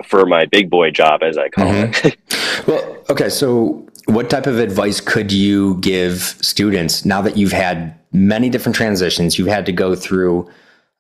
for 0.05 0.27
my 0.27 0.47
big 0.47 0.71
boy 0.71 0.91
job, 0.91 1.23
as 1.23 1.37
I 1.39 1.49
call 1.49 1.67
mm-hmm. 1.67 2.09
it. 2.09 2.17
well, 2.67 3.05
okay. 3.11 3.29
So, 3.29 3.87
what 4.07 4.31
type 4.31 4.47
of 4.47 4.59
advice 4.59 5.01
could 5.01 5.31
you 5.31 5.77
give 5.77 6.23
students 6.41 7.05
now 7.05 7.21
that 7.23 7.37
you've 7.37 7.53
had 7.53 7.99
many 8.13 8.49
different 8.49 8.75
transitions? 8.75 9.39
You've 9.39 9.49
had 9.49 9.67
to 9.67 9.73
go 9.73 9.95
through 9.95 10.51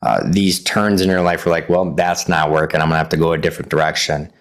uh, 0.03 0.21
these 0.31 0.63
turns 0.65 1.01
in 1.01 1.11
your 1.11 1.23
life 1.23 1.45
were 1.45 1.51
like, 1.51 1.69
well, 1.69 1.91
that's 1.93 2.29
not 2.29 2.51
working. 2.51 2.81
I'm 2.81 2.89
gonna 2.89 2.99
have 2.99 3.11
to 3.11 3.17
go 3.17 3.33
a 3.33 3.39
different 3.39 3.71
direction. 3.71 4.33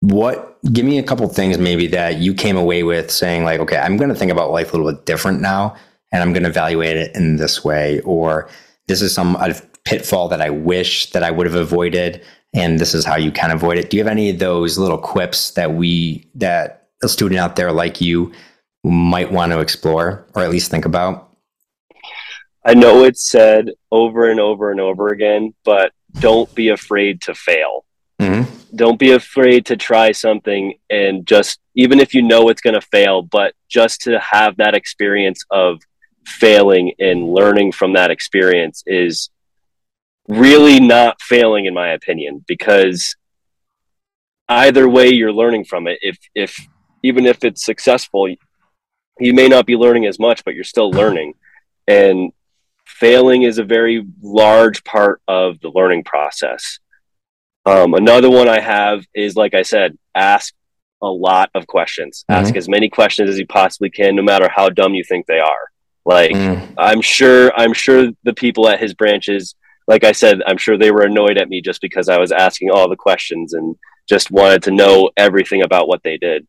What? 0.00 0.49
Give 0.72 0.84
me 0.84 0.98
a 0.98 1.02
couple 1.02 1.26
things 1.28 1.58
maybe 1.58 1.86
that 1.88 2.18
you 2.18 2.34
came 2.34 2.56
away 2.56 2.82
with 2.82 3.10
saying 3.10 3.44
like, 3.44 3.60
okay, 3.60 3.78
I'm 3.78 3.96
gonna 3.96 4.14
think 4.14 4.30
about 4.30 4.50
life 4.50 4.72
a 4.72 4.76
little 4.76 4.92
bit 4.92 5.06
different 5.06 5.40
now, 5.40 5.74
and 6.12 6.22
I'm 6.22 6.32
gonna 6.32 6.48
evaluate 6.48 6.96
it 6.96 7.14
in 7.16 7.36
this 7.36 7.64
way, 7.64 8.00
or 8.00 8.48
this 8.86 9.00
is 9.00 9.14
some 9.14 9.36
a 9.36 9.54
pitfall 9.84 10.28
that 10.28 10.40
I 10.40 10.50
wish 10.50 11.10
that 11.12 11.22
I 11.22 11.30
would 11.30 11.46
have 11.46 11.54
avoided, 11.54 12.22
and 12.52 12.78
this 12.78 12.94
is 12.94 13.04
how 13.04 13.16
you 13.16 13.32
can 13.32 13.50
avoid 13.50 13.78
it. 13.78 13.90
Do 13.90 13.96
you 13.96 14.02
have 14.02 14.10
any 14.10 14.30
of 14.30 14.38
those 14.38 14.76
little 14.76 14.98
quips 14.98 15.52
that 15.52 15.74
we 15.74 16.28
that 16.34 16.88
a 17.02 17.08
student 17.08 17.40
out 17.40 17.56
there 17.56 17.72
like 17.72 18.00
you 18.00 18.32
might 18.84 19.32
want 19.32 19.52
to 19.52 19.60
explore 19.60 20.26
or 20.34 20.42
at 20.42 20.50
least 20.50 20.70
think 20.70 20.84
about? 20.84 21.28
I 22.64 22.74
know 22.74 23.04
it's 23.04 23.28
said 23.28 23.70
over 23.90 24.30
and 24.30 24.38
over 24.38 24.70
and 24.70 24.80
over 24.80 25.08
again, 25.08 25.54
but 25.64 25.92
don't 26.18 26.52
be 26.54 26.68
afraid 26.68 27.22
to 27.22 27.34
fail. 27.34 27.84
Mm-hmm. 28.20 28.76
Don't 28.76 28.98
be 28.98 29.12
afraid 29.12 29.66
to 29.66 29.76
try 29.76 30.12
something 30.12 30.74
and 30.90 31.26
just, 31.26 31.58
even 31.74 32.00
if 32.00 32.14
you 32.14 32.22
know 32.22 32.48
it's 32.48 32.60
going 32.60 32.74
to 32.74 32.80
fail, 32.80 33.22
but 33.22 33.54
just 33.68 34.02
to 34.02 34.20
have 34.20 34.56
that 34.58 34.74
experience 34.74 35.42
of 35.50 35.80
failing 36.26 36.92
and 36.98 37.32
learning 37.32 37.72
from 37.72 37.94
that 37.94 38.10
experience 38.10 38.82
is 38.86 39.30
really 40.28 40.78
not 40.78 41.20
failing, 41.22 41.64
in 41.64 41.74
my 41.74 41.92
opinion, 41.92 42.44
because 42.46 43.16
either 44.48 44.88
way 44.88 45.08
you're 45.08 45.32
learning 45.32 45.64
from 45.64 45.86
it. 45.86 45.98
If, 46.02 46.18
if, 46.34 46.56
even 47.02 47.24
if 47.24 47.42
it's 47.42 47.64
successful, 47.64 48.28
you 49.18 49.34
may 49.34 49.48
not 49.48 49.66
be 49.66 49.76
learning 49.76 50.06
as 50.06 50.18
much, 50.18 50.44
but 50.44 50.54
you're 50.54 50.64
still 50.64 50.90
learning. 51.00 51.34
And 51.88 52.32
failing 52.84 53.42
is 53.42 53.58
a 53.58 53.64
very 53.64 54.06
large 54.20 54.84
part 54.84 55.22
of 55.26 55.58
the 55.60 55.70
learning 55.70 56.04
process. 56.04 56.78
Um, 57.66 57.94
another 57.94 58.30
one 58.30 58.48
I 58.48 58.60
have 58.60 59.04
is, 59.14 59.36
like 59.36 59.54
I 59.54 59.62
said, 59.62 59.96
ask 60.14 60.54
a 61.02 61.06
lot 61.08 61.50
of 61.54 61.66
questions. 61.66 62.24
Mhm. 62.30 62.34
Ask 62.36 62.56
as 62.56 62.68
many 62.68 62.88
questions 62.88 63.30
as 63.30 63.38
you 63.38 63.46
possibly 63.46 63.90
can, 63.90 64.16
no 64.16 64.22
matter 64.22 64.48
how 64.54 64.68
dumb 64.70 64.94
you 64.94 65.04
think 65.04 65.26
they 65.26 65.38
are. 65.40 65.68
Like, 66.04 66.32
Mm. 66.32 66.74
I'm 66.78 67.00
sure, 67.02 67.52
I'm 67.56 67.72
sure 67.72 68.08
the 68.24 68.32
people 68.32 68.68
at 68.68 68.80
his 68.80 68.94
branches, 68.94 69.54
like 69.86 70.04
I 70.04 70.12
said, 70.12 70.40
I'm 70.46 70.56
sure 70.56 70.78
they 70.78 70.90
were 70.90 71.02
annoyed 71.02 71.36
at 71.38 71.48
me 71.48 71.60
just 71.60 71.80
because 71.80 72.08
I 72.08 72.18
was 72.18 72.32
asking 72.32 72.70
all 72.70 72.88
the 72.88 72.96
questions 72.96 73.52
and 73.52 73.76
just 74.08 74.30
wanted 74.30 74.62
to 74.64 74.70
know 74.70 75.10
everything 75.16 75.62
about 75.62 75.88
what 75.88 76.02
they 76.02 76.16
did. 76.16 76.46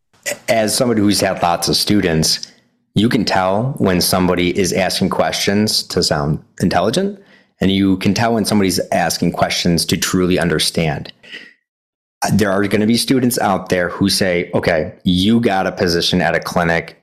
As 0.47 0.75
somebody 0.75 1.01
who's 1.01 1.19
had 1.21 1.41
lots 1.41 1.67
of 1.67 1.75
students, 1.75 2.51
you 2.95 3.09
can 3.09 3.25
tell 3.25 3.73
when 3.77 3.99
somebody 4.01 4.57
is 4.57 4.73
asking 4.73 5.09
questions 5.09 5.83
to 5.87 6.03
sound 6.03 6.39
intelligent, 6.61 7.19
and 7.61 7.71
you 7.71 7.97
can 7.97 8.13
tell 8.13 8.33
when 8.33 8.45
somebody's 8.45 8.79
asking 8.91 9.31
questions 9.31 9.85
to 9.85 9.97
truly 9.97 10.39
understand. 10.39 11.13
There 12.33 12.51
are 12.51 12.67
going 12.67 12.81
to 12.81 12.87
be 12.87 12.97
students 12.97 13.39
out 13.39 13.69
there 13.69 13.89
who 13.89 14.09
say, 14.09 14.51
okay, 14.53 14.93
you 15.03 15.39
got 15.39 15.67
a 15.67 15.71
position 15.71 16.21
at 16.21 16.35
a 16.35 16.39
clinic. 16.39 16.97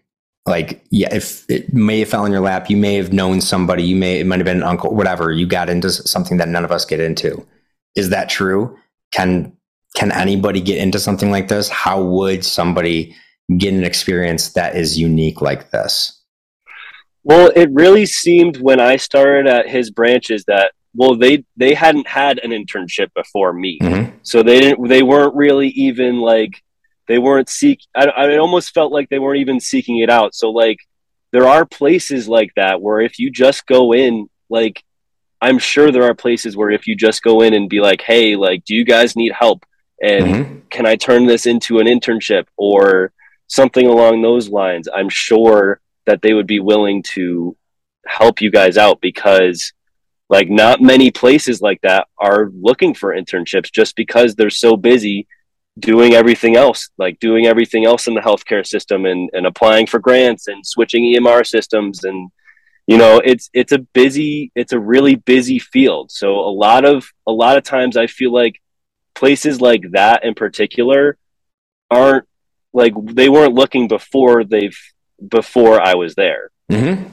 Like, 0.46 0.84
yeah, 0.90 1.14
if 1.14 1.48
it 1.48 1.72
may 1.72 2.00
have 2.00 2.08
fell 2.08 2.24
in 2.24 2.32
your 2.32 2.40
lap, 2.40 2.68
you 2.68 2.76
may 2.76 2.94
have 2.94 3.12
known 3.12 3.40
somebody, 3.40 3.84
you 3.84 3.96
may, 3.96 4.20
it 4.20 4.26
might 4.26 4.38
have 4.38 4.46
been 4.46 4.58
an 4.58 4.62
uncle, 4.62 4.94
whatever. 4.94 5.30
You 5.30 5.46
got 5.46 5.70
into 5.70 5.90
something 5.90 6.38
that 6.38 6.48
none 6.48 6.64
of 6.64 6.72
us 6.72 6.84
get 6.84 7.00
into. 7.00 7.46
Is 7.94 8.10
that 8.10 8.28
true? 8.28 8.76
Can, 9.12 9.52
can 9.94 10.12
anybody 10.12 10.60
get 10.60 10.78
into 10.78 10.98
something 10.98 11.30
like 11.30 11.48
this? 11.48 11.68
How 11.68 12.02
would 12.02 12.44
somebody 12.44 13.14
get 13.56 13.74
an 13.74 13.84
experience 13.84 14.50
that 14.50 14.76
is 14.76 14.98
unique 14.98 15.40
like 15.40 15.70
this? 15.70 16.17
Well, 17.28 17.52
it 17.54 17.68
really 17.72 18.06
seemed 18.06 18.56
when 18.56 18.80
I 18.80 18.96
started 18.96 19.46
at 19.46 19.68
his 19.68 19.90
branches 19.90 20.44
that 20.46 20.72
well 20.96 21.14
they 21.14 21.44
they 21.58 21.74
hadn't 21.74 22.08
had 22.08 22.38
an 22.38 22.50
internship 22.52 23.08
before 23.14 23.52
me. 23.52 23.78
Mhm. 23.82 24.12
So 24.22 24.42
they 24.42 24.58
didn't 24.60 24.88
they 24.88 25.02
weren't 25.02 25.34
really 25.34 25.68
even 25.68 26.18
like 26.20 26.62
they 27.06 27.18
weren't 27.18 27.50
seek 27.50 27.80
I 27.94 28.06
I 28.06 28.38
almost 28.38 28.72
felt 28.72 28.92
like 28.92 29.10
they 29.10 29.18
weren't 29.18 29.40
even 29.40 29.60
seeking 29.60 29.98
it 29.98 30.08
out. 30.08 30.34
So 30.34 30.48
like 30.50 30.78
there 31.30 31.46
are 31.46 31.66
places 31.66 32.28
like 32.28 32.50
that 32.56 32.80
where 32.80 33.00
if 33.02 33.18
you 33.18 33.30
just 33.30 33.66
go 33.66 33.92
in 33.92 34.28
like 34.48 34.82
I'm 35.42 35.58
sure 35.58 35.92
there 35.92 36.04
are 36.04 36.14
places 36.14 36.56
where 36.56 36.70
if 36.70 36.86
you 36.86 36.96
just 36.96 37.22
go 37.22 37.42
in 37.42 37.52
and 37.54 37.68
be 37.68 37.80
like, 37.80 38.00
"Hey, 38.02 38.34
like 38.34 38.64
do 38.64 38.74
you 38.74 38.84
guys 38.84 39.14
need 39.16 39.32
help?" 39.32 39.64
and 40.02 40.26
Mhm. 40.26 40.70
can 40.70 40.86
I 40.86 40.96
turn 40.96 41.26
this 41.26 41.44
into 41.46 41.78
an 41.78 41.86
internship 41.86 42.46
or 42.56 43.12
something 43.48 43.86
along 43.86 44.22
those 44.22 44.48
lines? 44.48 44.88
I'm 44.92 45.10
sure 45.10 45.80
that 46.08 46.22
they 46.22 46.32
would 46.32 46.46
be 46.46 46.58
willing 46.58 47.02
to 47.02 47.54
help 48.06 48.40
you 48.40 48.50
guys 48.50 48.78
out 48.78 48.98
because 49.02 49.74
like 50.30 50.48
not 50.48 50.80
many 50.80 51.10
places 51.10 51.60
like 51.60 51.80
that 51.82 52.08
are 52.18 52.50
looking 52.54 52.94
for 52.94 53.14
internships 53.14 53.70
just 53.70 53.94
because 53.94 54.34
they're 54.34 54.50
so 54.50 54.74
busy 54.74 55.26
doing 55.78 56.14
everything 56.14 56.56
else 56.56 56.88
like 56.96 57.20
doing 57.20 57.46
everything 57.46 57.84
else 57.84 58.08
in 58.08 58.14
the 58.14 58.20
healthcare 58.22 58.66
system 58.66 59.04
and, 59.04 59.28
and 59.34 59.46
applying 59.46 59.86
for 59.86 60.00
grants 60.00 60.48
and 60.48 60.66
switching 60.66 61.14
emr 61.14 61.46
systems. 61.46 62.04
And 62.04 62.30
you 62.86 62.96
know 62.96 63.20
it's 63.22 63.50
it's 63.52 63.72
a 63.72 63.78
busy 63.78 64.50
it's 64.54 64.72
a 64.72 64.80
really 64.80 65.14
busy 65.14 65.58
field. 65.58 66.10
So 66.10 66.38
a 66.40 66.50
lot 66.50 66.86
of 66.86 67.06
a 67.26 67.32
lot 67.32 67.58
of 67.58 67.64
times 67.64 67.98
i 67.98 68.06
feel 68.06 68.32
like 68.32 68.60
places 69.14 69.60
like 69.60 69.82
that 69.92 70.24
in 70.24 70.34
particular 70.34 71.18
aren't 71.90 72.26
like 72.72 72.94
they 73.04 73.28
weren't 73.28 73.54
looking 73.54 73.88
before 73.88 74.44
they've 74.44 74.78
before 75.26 75.80
I 75.80 75.94
was 75.94 76.14
there. 76.14 76.50
Mm-hmm. 76.70 77.08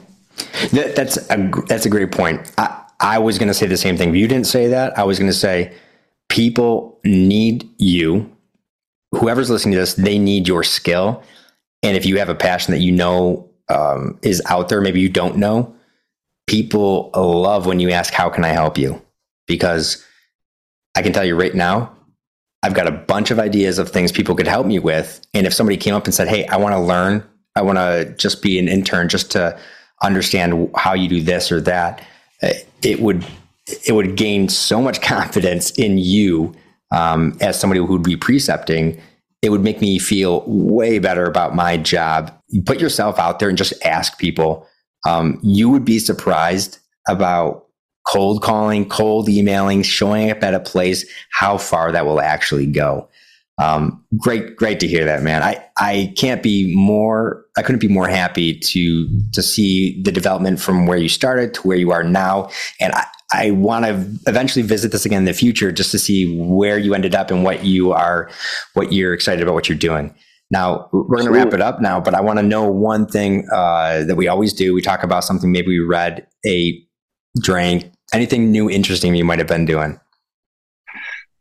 That, 0.76 0.96
that's 0.96 1.18
a 1.30 1.52
that's 1.68 1.86
a 1.86 1.90
great 1.90 2.12
point. 2.12 2.52
I, 2.58 2.84
I 3.00 3.20
was 3.20 3.38
going 3.38 3.48
to 3.48 3.54
say 3.54 3.68
the 3.68 3.78
same 3.78 3.98
thing. 3.98 4.10
If 4.10 4.16
you 4.16 4.28
didn't 4.28 4.48
say 4.48 4.68
that, 4.68 4.98
I 4.98 5.04
was 5.04 5.18
going 5.18 5.32
to 5.32 5.38
say 5.38 5.74
people 6.30 7.00
need 7.04 7.70
you. 7.78 8.32
Whoever's 9.12 9.50
listening 9.50 9.74
to 9.74 9.80
this, 9.80 9.94
they 9.94 10.20
need 10.20 10.48
your 10.48 10.64
skill. 10.64 11.24
And 11.84 11.96
if 11.96 12.06
you 12.06 12.18
have 12.20 12.30
a 12.30 12.36
passion 12.36 12.74
that 12.74 12.80
you 12.80 12.92
know 12.92 13.50
um, 13.70 14.20
is 14.22 14.42
out 14.48 14.70
there, 14.70 14.82
maybe 14.82 15.00
you 15.00 15.10
don't 15.10 15.38
know, 15.38 15.74
people 16.48 17.12
love 17.14 17.66
when 17.66 17.80
you 17.80 17.92
ask, 17.92 18.14
"How 18.14 18.30
can 18.30 18.44
I 18.44 18.50
help 18.50 18.78
you?" 18.78 19.02
Because 19.48 20.04
I 20.96 21.02
can 21.02 21.14
tell 21.14 21.26
you 21.26 21.36
right 21.36 21.54
now, 21.54 21.96
I've 22.64 22.74
got 22.74 22.88
a 22.88 22.92
bunch 22.92 23.30
of 23.30 23.38
ideas 23.38 23.78
of 23.78 23.90
things 23.90 24.12
people 24.12 24.34
could 24.34 24.48
help 24.48 24.66
me 24.66 24.80
with. 24.80 25.22
And 25.36 25.46
if 25.46 25.54
somebody 25.54 25.78
came 25.78 25.94
up 25.94 26.06
and 26.06 26.14
said, 26.14 26.28
Hey, 26.28 26.48
I 26.48 26.58
want 26.58 26.74
to 26.74 26.80
learn, 26.80 27.24
I 27.56 27.62
want 27.62 27.78
to 27.78 28.14
just 28.18 28.42
be 28.42 28.60
an 28.60 28.68
intern 28.68 29.10
just 29.10 29.32
to 29.32 29.58
understand 30.04 30.70
how 30.76 30.94
you 30.94 31.08
do 31.08 31.22
this 31.22 31.52
or 31.52 31.62
that, 31.62 32.02
uh, 32.44 32.50
it 32.84 33.00
would 33.00 33.26
it 33.86 33.94
would 33.94 34.16
gain 34.16 34.48
so 34.48 34.82
much 34.82 35.02
confidence 35.02 35.72
in 35.72 35.98
you 35.98 36.54
um, 36.92 37.38
as 37.42 37.60
somebody 37.60 37.80
who 37.80 37.88
would 37.88 38.04
be 38.04 38.18
precepting. 38.18 39.02
It 39.42 39.50
would 39.50 39.64
make 39.64 39.82
me 39.82 40.00
feel 40.00 40.44
way 40.48 41.00
better 41.00 41.26
about 41.26 41.56
my 41.56 41.78
job. 41.78 42.34
Put 42.66 42.80
yourself 42.80 43.20
out 43.20 43.40
there 43.40 43.50
and 43.50 43.58
just 43.58 43.74
ask 43.84 44.18
people. 44.18 44.68
Um, 45.08 45.40
you 45.44 45.70
would 45.70 45.86
be 45.86 46.00
surprised 46.00 46.80
about 47.08 47.66
cold 48.08 48.42
calling, 48.42 48.88
cold 48.88 49.30
emailing, 49.30 49.84
showing 49.84 50.32
up 50.32 50.44
at 50.44 50.54
a 50.54 50.60
place, 50.60 51.06
how 51.32 51.58
far 51.58 51.92
that 51.92 52.06
will 52.06 52.22
actually 52.22 52.66
go. 52.66 53.08
Um, 53.58 54.04
great, 54.18 54.56
great 54.58 54.80
to 54.82 54.88
hear 54.88 55.06
that, 55.06 55.24
man. 55.24 55.42
I, 55.42 55.66
I 55.78 56.14
can't 56.18 56.44
be 56.44 56.76
more, 56.76 57.46
I 57.58 57.62
couldn't 57.62 57.80
be 57.80 57.88
more 57.88 58.08
happy 58.08 58.60
to, 58.60 59.22
to 59.34 59.42
see 59.42 60.02
the 60.04 60.12
development 60.12 60.60
from 60.60 60.88
where 60.88 60.98
you 60.98 61.08
started 61.08 61.54
to 61.56 61.62
where 61.62 61.78
you 61.78 61.92
are 61.92 62.04
now. 62.04 62.50
And 62.82 62.92
I, 62.94 63.06
I 63.34 63.52
want 63.52 63.86
to 63.86 63.92
eventually 64.28 64.64
visit 64.64 64.92
this 64.92 65.06
again 65.06 65.20
in 65.20 65.26
the 65.26 65.34
future 65.34 65.72
just 65.72 65.92
to 65.92 66.00
see 66.00 66.38
where 66.38 66.78
you 66.78 66.94
ended 66.94 67.16
up 67.16 67.32
and 67.32 67.44
what 67.44 67.64
you 67.64 67.92
are, 67.92 68.30
what 68.74 68.92
you're 68.92 69.14
excited 69.14 69.42
about, 69.42 69.54
what 69.54 69.70
you're 69.70 69.78
doing. 69.78 70.14
Now 70.52 70.90
we're 70.92 71.18
going 71.18 71.26
to 71.26 71.32
wrap 71.32 71.54
it 71.54 71.62
up 71.62 71.82
now, 71.82 72.00
but 72.00 72.14
I 72.14 72.22
want 72.22 72.38
to 72.38 72.44
know 72.44 72.70
one 72.70 73.08
thing 73.08 73.48
uh, 73.52 74.04
that 74.04 74.16
we 74.16 74.28
always 74.28 74.54
do. 74.54 74.74
We 74.74 74.82
talk 74.82 75.02
about 75.02 75.24
something 75.24 75.52
maybe 75.52 75.70
we 75.70 75.80
read, 75.80 76.28
ate, 76.46 76.88
drank, 77.42 77.92
anything 78.14 78.52
new, 78.52 78.70
interesting 78.70 79.16
you 79.16 79.26
might 79.26 79.40
have 79.40 79.48
been 79.48 79.66
doing. 79.66 80.00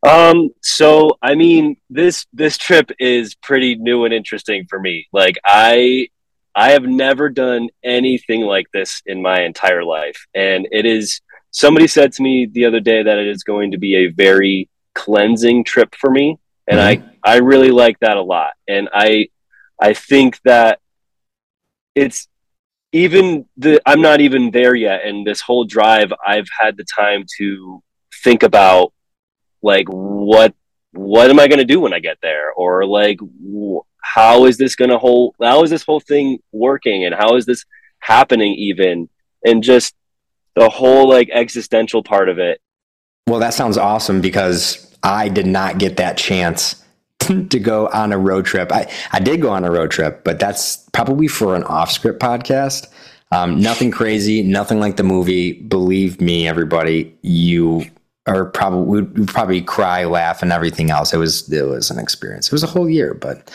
Um, 0.04 0.50
so 0.62 1.18
I 1.22 1.34
mean, 1.34 1.76
this 1.88 2.26
this 2.32 2.58
trip 2.58 2.90
is 2.98 3.34
pretty 3.36 3.76
new 3.76 4.04
and 4.04 4.12
interesting 4.12 4.66
for 4.68 4.78
me. 4.78 5.06
Like 5.12 5.36
I 5.44 6.08
I 6.54 6.70
have 6.72 6.84
never 6.84 7.28
done 7.30 7.68
anything 7.82 8.42
like 8.42 8.66
this 8.72 9.02
in 9.06 9.22
my 9.22 9.42
entire 9.42 9.84
life, 9.84 10.26
and 10.34 10.68
it 10.70 10.86
is. 10.86 11.20
Somebody 11.50 11.86
said 11.86 12.12
to 12.14 12.22
me 12.22 12.48
the 12.50 12.64
other 12.64 12.80
day 12.80 13.02
that 13.02 13.18
it 13.18 13.28
is 13.28 13.44
going 13.44 13.70
to 13.70 13.78
be 13.78 13.94
a 13.94 14.08
very 14.08 14.68
cleansing 14.94 15.64
trip 15.64 15.94
for 15.94 16.10
me, 16.10 16.38
and 16.68 16.80
I 16.80 17.02
I 17.24 17.36
really 17.38 17.70
like 17.70 17.98
that 18.00 18.16
a 18.16 18.22
lot, 18.22 18.52
and 18.68 18.88
I 18.92 19.28
I 19.80 19.94
think 19.94 20.38
that 20.44 20.80
it's 21.94 22.28
even 22.92 23.46
the 23.56 23.80
I'm 23.86 24.02
not 24.02 24.20
even 24.20 24.50
there 24.50 24.74
yet, 24.74 25.06
and 25.06 25.26
this 25.26 25.40
whole 25.40 25.64
drive 25.64 26.12
I've 26.26 26.48
had 26.60 26.76
the 26.76 26.84
time 26.84 27.24
to 27.38 27.82
think 28.22 28.42
about 28.42 28.92
like 29.64 29.86
what 29.88 30.54
what 30.92 31.28
am 31.30 31.40
I 31.40 31.48
going 31.48 31.58
to 31.58 31.64
do 31.64 31.80
when 31.80 31.92
I 31.92 31.98
get 31.98 32.18
there, 32.22 32.52
or 32.52 32.86
like 32.86 33.18
how 34.00 34.44
is 34.44 34.58
this 34.58 34.76
going 34.76 34.90
to 34.90 34.98
whole 34.98 35.34
how 35.42 35.64
is 35.64 35.70
this 35.70 35.82
whole 35.82 36.00
thing 36.00 36.38
working, 36.52 37.04
and 37.04 37.14
how 37.14 37.36
is 37.36 37.46
this 37.46 37.64
happening 37.98 38.54
even, 38.54 39.08
and 39.44 39.62
just 39.62 39.94
the 40.54 40.68
whole 40.68 41.08
like 41.08 41.30
existential 41.32 42.02
part 42.02 42.28
of 42.28 42.38
it. 42.38 42.60
Well, 43.26 43.40
that 43.40 43.54
sounds 43.54 43.78
awesome 43.78 44.20
because 44.20 44.94
I 45.02 45.28
did 45.28 45.46
not 45.46 45.78
get 45.78 45.96
that 45.96 46.18
chance 46.18 46.84
to 47.20 47.58
go 47.58 47.88
on 47.88 48.12
a 48.12 48.18
road 48.18 48.44
trip. 48.44 48.70
I, 48.70 48.90
I 49.12 49.18
did 49.18 49.40
go 49.40 49.50
on 49.50 49.64
a 49.64 49.70
road 49.70 49.90
trip, 49.90 50.24
but 50.24 50.38
that's 50.38 50.88
probably 50.92 51.26
for 51.26 51.56
an 51.56 51.64
off 51.64 51.90
script 51.90 52.20
podcast. 52.20 52.86
Um, 53.32 53.58
nothing 53.60 53.90
crazy, 53.90 54.42
nothing 54.42 54.78
like 54.78 54.96
the 54.96 55.02
movie. 55.02 55.54
Believe 55.54 56.20
me, 56.20 56.46
everybody, 56.46 57.16
you 57.22 57.86
are 58.26 58.46
probably 58.46 59.02
would 59.02 59.28
probably 59.28 59.60
cry, 59.60 60.04
laugh, 60.04 60.42
and 60.42 60.52
everything 60.52 60.90
else. 60.90 61.12
It 61.12 61.18
was 61.18 61.50
it 61.52 61.66
was 61.66 61.90
an 61.90 61.98
experience. 61.98 62.46
It 62.46 62.52
was 62.52 62.62
a 62.62 62.68
whole 62.68 62.88
year, 62.88 63.14
but 63.14 63.50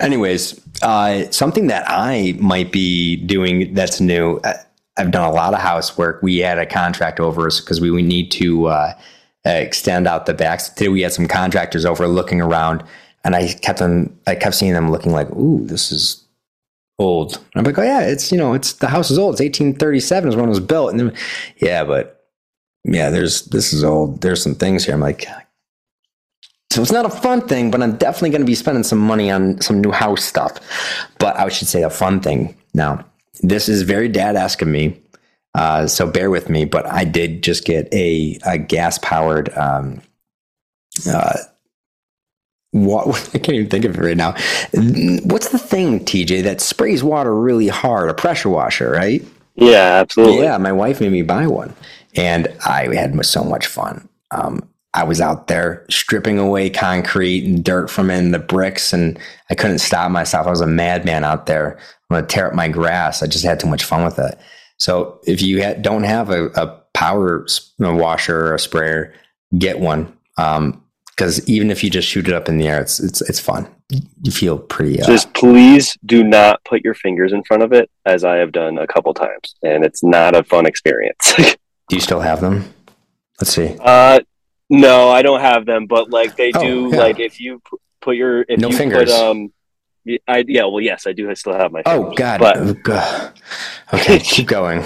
anyways, 0.00 0.60
uh, 0.82 1.30
something 1.30 1.68
that 1.68 1.84
I 1.86 2.36
might 2.40 2.72
be 2.72 3.16
doing 3.16 3.74
that's 3.74 4.00
new. 4.00 4.40
I, 4.44 4.54
I've 4.96 5.12
done 5.12 5.28
a 5.28 5.32
lot 5.32 5.54
of 5.54 5.60
housework. 5.60 6.22
We 6.22 6.38
had 6.38 6.58
a 6.58 6.66
contract 6.66 7.20
over 7.20 7.46
us 7.46 7.60
because 7.60 7.80
we, 7.80 7.92
we 7.92 8.02
need 8.02 8.32
to 8.32 8.66
uh, 8.66 8.94
uh, 9.46 9.50
extend 9.50 10.08
out 10.08 10.26
the 10.26 10.34
backs. 10.34 10.68
Today 10.70 10.88
we 10.88 11.02
had 11.02 11.12
some 11.12 11.28
contractors 11.28 11.84
over 11.84 12.08
looking 12.08 12.40
around, 12.40 12.82
and 13.24 13.36
I 13.36 13.52
kept 13.54 13.78
them. 13.78 14.18
I 14.26 14.34
kept 14.34 14.56
seeing 14.56 14.72
them 14.72 14.90
looking 14.90 15.12
like, 15.12 15.30
"Ooh, 15.30 15.64
this 15.64 15.92
is 15.92 16.24
old." 16.98 17.36
And 17.36 17.60
I'm 17.60 17.64
like, 17.64 17.78
"Oh 17.78 17.82
yeah, 17.82 18.00
it's 18.00 18.32
you 18.32 18.38
know, 18.38 18.54
it's 18.54 18.72
the 18.72 18.88
house 18.88 19.12
is 19.12 19.18
old. 19.18 19.34
It's 19.34 19.40
1837 19.40 20.30
is 20.30 20.34
when 20.36 20.46
it 20.46 20.48
was 20.48 20.58
built." 20.58 20.90
And 20.90 20.98
then, 20.98 21.14
yeah, 21.58 21.84
but 21.84 22.17
yeah, 22.92 23.10
there's 23.10 23.42
this 23.46 23.72
is 23.72 23.84
old. 23.84 24.20
There's 24.20 24.42
some 24.42 24.54
things 24.54 24.84
here. 24.84 24.94
I'm 24.94 25.00
like, 25.00 25.26
so 26.70 26.82
it's 26.82 26.92
not 26.92 27.06
a 27.06 27.10
fun 27.10 27.46
thing, 27.46 27.70
but 27.70 27.82
I'm 27.82 27.96
definitely 27.96 28.30
going 28.30 28.42
to 28.42 28.46
be 28.46 28.54
spending 28.54 28.84
some 28.84 28.98
money 28.98 29.30
on 29.30 29.60
some 29.60 29.80
new 29.80 29.92
house 29.92 30.24
stuff. 30.24 30.58
But 31.18 31.38
I 31.38 31.48
should 31.48 31.68
say 31.68 31.82
a 31.82 31.90
fun 31.90 32.20
thing 32.20 32.56
now. 32.74 33.04
This 33.42 33.68
is 33.68 33.82
very 33.82 34.08
dad 34.08 34.36
asking 34.36 34.72
me. 34.72 35.00
Uh, 35.54 35.86
so 35.86 36.06
bear 36.06 36.30
with 36.30 36.48
me, 36.48 36.64
but 36.64 36.86
I 36.86 37.04
did 37.04 37.42
just 37.42 37.64
get 37.64 37.92
a, 37.92 38.38
a 38.46 38.58
gas 38.58 38.98
powered. 38.98 39.48
Um, 39.56 40.02
uh, 41.08 41.38
what 42.72 43.08
I 43.34 43.38
can't 43.38 43.56
even 43.56 43.70
think 43.70 43.84
of 43.84 43.96
it 43.96 44.00
right 44.00 44.16
now. 44.16 44.32
What's 45.24 45.48
the 45.48 45.58
thing, 45.58 46.04
TJ, 46.04 46.42
that 46.44 46.60
sprays 46.60 47.02
water 47.02 47.34
really 47.34 47.68
hard? 47.68 48.10
A 48.10 48.14
pressure 48.14 48.50
washer, 48.50 48.90
right? 48.90 49.24
Yeah, 49.60 49.98
absolutely. 50.00 50.44
Yeah, 50.44 50.56
my 50.58 50.72
wife 50.72 51.00
made 51.00 51.12
me 51.12 51.22
buy 51.22 51.46
one, 51.46 51.74
and 52.14 52.48
I 52.64 52.94
had 52.94 53.24
so 53.26 53.42
much 53.42 53.66
fun. 53.66 54.08
Um, 54.30 54.68
I 54.94 55.04
was 55.04 55.20
out 55.20 55.48
there 55.48 55.84
stripping 55.90 56.38
away 56.38 56.70
concrete 56.70 57.44
and 57.44 57.64
dirt 57.64 57.90
from 57.90 58.10
in 58.10 58.30
the 58.30 58.38
bricks, 58.38 58.92
and 58.92 59.18
I 59.50 59.54
couldn't 59.54 59.80
stop 59.80 60.10
myself. 60.10 60.46
I 60.46 60.50
was 60.50 60.60
a 60.60 60.66
madman 60.66 61.24
out 61.24 61.46
there. 61.46 61.78
I'm 62.10 62.22
to 62.22 62.26
tear 62.26 62.48
up 62.48 62.54
my 62.54 62.68
grass. 62.68 63.22
I 63.22 63.26
just 63.26 63.44
had 63.44 63.60
too 63.60 63.68
much 63.68 63.84
fun 63.84 64.04
with 64.04 64.18
it. 64.18 64.38
So 64.78 65.20
if 65.26 65.42
you 65.42 65.62
ha- 65.62 65.74
don't 65.74 66.04
have 66.04 66.30
a, 66.30 66.46
a 66.50 66.68
power 66.94 67.46
washer 67.78 68.46
or 68.46 68.54
a 68.54 68.58
sprayer, 68.58 69.12
get 69.58 69.80
one. 69.80 70.16
Because 71.18 71.46
even 71.48 71.72
if 71.72 71.82
you 71.82 71.90
just 71.90 72.06
shoot 72.06 72.28
it 72.28 72.32
up 72.32 72.48
in 72.48 72.58
the 72.58 72.68
air, 72.68 72.80
it's 72.80 73.00
it's 73.00 73.20
it's 73.22 73.40
fun. 73.40 73.66
You 74.22 74.30
feel 74.30 74.56
pretty. 74.56 75.02
Uh, 75.02 75.06
just 75.06 75.34
please 75.34 75.98
do 76.06 76.22
not 76.22 76.62
put 76.62 76.84
your 76.84 76.94
fingers 76.94 77.32
in 77.32 77.42
front 77.42 77.64
of 77.64 77.72
it, 77.72 77.90
as 78.06 78.22
I 78.22 78.36
have 78.36 78.52
done 78.52 78.78
a 78.78 78.86
couple 78.86 79.12
times, 79.14 79.56
and 79.64 79.84
it's 79.84 80.04
not 80.04 80.36
a 80.36 80.44
fun 80.44 80.64
experience. 80.64 81.34
do 81.88 81.96
you 81.96 82.00
still 82.00 82.20
have 82.20 82.40
them? 82.40 82.72
Let's 83.40 83.52
see. 83.52 83.76
Uh, 83.80 84.20
no, 84.70 85.10
I 85.10 85.22
don't 85.22 85.40
have 85.40 85.66
them, 85.66 85.86
but 85.86 86.08
like 86.10 86.36
they 86.36 86.52
oh, 86.54 86.60
do. 86.60 86.90
Yeah. 86.92 86.98
Like 86.98 87.18
if 87.18 87.40
you 87.40 87.60
put 88.00 88.14
your 88.14 88.44
if 88.48 88.60
no 88.60 88.68
you 88.70 88.76
fingers. 88.76 89.10
put 89.10 89.20
um 89.20 89.52
I, 90.26 90.44
yeah, 90.46 90.64
well, 90.64 90.80
yes, 90.80 91.06
I 91.06 91.12
do. 91.12 91.28
I 91.28 91.34
still 91.34 91.52
have 91.52 91.70
my. 91.70 91.82
Oh, 91.84 92.04
fingers, 92.04 92.12
oh 92.12 92.14
God! 92.14 92.40
But... 92.40 92.82
God. 92.82 93.40
Okay, 93.92 94.18
keep 94.20 94.46
going. 94.46 94.82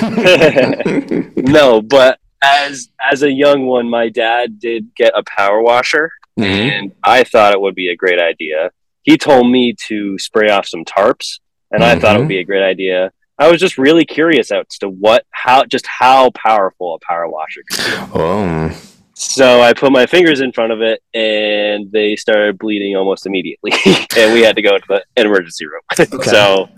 no, 1.36 1.80
but 1.80 2.18
as 2.44 2.88
as 3.00 3.22
a 3.22 3.30
young 3.30 3.66
one, 3.66 3.88
my 3.88 4.08
dad 4.08 4.58
did 4.58 4.94
get 4.94 5.12
a 5.16 5.22
power 5.24 5.62
washer, 5.62 6.10
mm-hmm. 6.38 6.44
and 6.70 6.92
I 7.02 7.24
thought 7.24 7.52
it 7.52 7.60
would 7.60 7.74
be 7.74 7.88
a 7.88 7.96
great 7.96 8.20
idea. 8.20 8.70
He 9.02 9.18
told 9.18 9.50
me 9.50 9.74
to 9.86 10.18
spray 10.18 10.50
off 10.50 10.66
some 10.66 10.84
tarps, 10.84 11.40
and 11.70 11.82
mm-hmm. 11.82 11.98
I 11.98 12.00
thought 12.00 12.16
it 12.16 12.18
would 12.18 12.24
mm-hmm. 12.24 12.28
be 12.28 12.38
a 12.38 12.44
great 12.44 12.62
idea. 12.62 13.12
I 13.38 13.50
was 13.50 13.60
just 13.60 13.78
really 13.78 14.04
curious 14.04 14.52
as 14.52 14.78
to 14.78 14.88
what, 14.88 15.26
how, 15.30 15.64
just 15.64 15.86
how 15.88 16.30
powerful 16.30 16.94
a 16.94 16.98
power 17.04 17.28
washer 17.28 17.62
could 17.68 17.78
be. 17.78 18.18
Oh. 18.18 18.80
So 19.14 19.60
I 19.60 19.72
put 19.72 19.90
my 19.90 20.06
fingers 20.06 20.40
in 20.40 20.52
front 20.52 20.72
of 20.72 20.82
it, 20.82 21.02
and 21.12 21.90
they 21.90 22.14
started 22.16 22.58
bleeding 22.58 22.96
almost 22.96 23.26
immediately, 23.26 23.72
and 24.16 24.32
we 24.32 24.42
had 24.42 24.56
to 24.56 24.62
go 24.62 24.76
to 24.78 24.84
the 24.88 25.04
emergency 25.16 25.66
room. 25.66 25.82
Okay. 26.14 26.30
so 26.30 26.68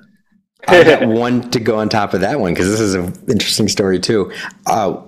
I 0.68 0.84
got 0.84 1.06
one 1.08 1.50
to 1.50 1.60
go 1.60 1.78
on 1.78 1.88
top 1.88 2.14
of 2.14 2.20
that 2.20 2.40
one 2.40 2.52
because 2.52 2.68
this 2.68 2.80
is 2.80 2.94
an 2.94 3.12
interesting 3.28 3.68
story 3.68 3.98
too. 3.98 4.32
Uh, 4.66 5.02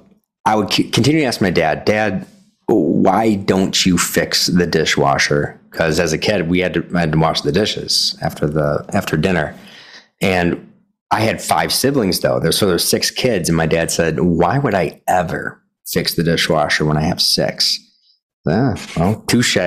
I 0.49 0.57
would 0.57 0.71
continue 0.71 1.21
to 1.21 1.27
ask 1.27 1.41
my 1.41 1.51
dad, 1.51 1.85
Dad, 1.85 2.27
why 2.67 3.35
don't 3.35 3.85
you 3.85 3.99
fix 3.99 4.47
the 4.47 4.67
dishwasher? 4.67 5.61
Because 5.71 6.01
as 6.01 6.13
a 6.13 6.19
kid, 6.19 6.49
we 6.49 6.61
had 6.61 6.75
to, 6.75 6.83
had 6.97 7.13
to 7.13 7.19
wash 7.19 7.43
the 7.43 7.53
dishes 7.53 8.17
after 8.23 8.47
the 8.47 8.85
after 8.93 9.17
dinner, 9.17 9.55
and 10.21 10.73
I 11.11 11.21
had 11.21 11.43
five 11.43 11.73
siblings 11.73 12.21
though. 12.21 12.41
There's 12.41 12.59
so 12.59 12.67
there's 12.67 12.89
six 12.89 13.11
kids, 13.11 13.49
and 13.49 13.57
my 13.57 13.67
dad 13.67 13.91
said, 13.91 14.21
"Why 14.21 14.59
would 14.59 14.75
I 14.75 15.03
ever 15.07 15.63
fix 15.89 16.15
the 16.15 16.23
dishwasher 16.23 16.85
when 16.85 16.97
I 16.97 17.03
have 17.03 17.21
six. 17.21 17.79
Yeah, 18.47 18.77
well, 18.97 19.23
touche. 19.27 19.59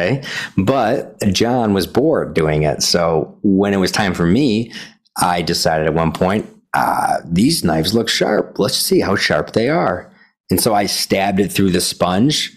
But 0.57 1.19
John 1.31 1.73
was 1.73 1.87
bored 1.87 2.33
doing 2.33 2.63
it. 2.63 2.81
So 2.81 3.37
when 3.43 3.73
it 3.73 3.77
was 3.77 3.91
time 3.91 4.13
for 4.13 4.25
me, 4.25 4.71
I 5.17 5.41
decided 5.41 5.87
at 5.87 5.93
one 5.93 6.11
point, 6.11 6.49
uh, 6.73 7.17
these 7.25 7.63
knives 7.63 7.93
look 7.93 8.09
sharp. 8.09 8.57
Let's 8.57 8.77
see 8.77 9.01
how 9.01 9.15
sharp 9.15 9.51
they 9.51 9.69
are. 9.69 10.10
And 10.51 10.61
so 10.61 10.75
I 10.75 10.85
stabbed 10.85 11.39
it 11.39 11.51
through 11.51 11.71
the 11.71 11.81
sponge. 11.81 12.55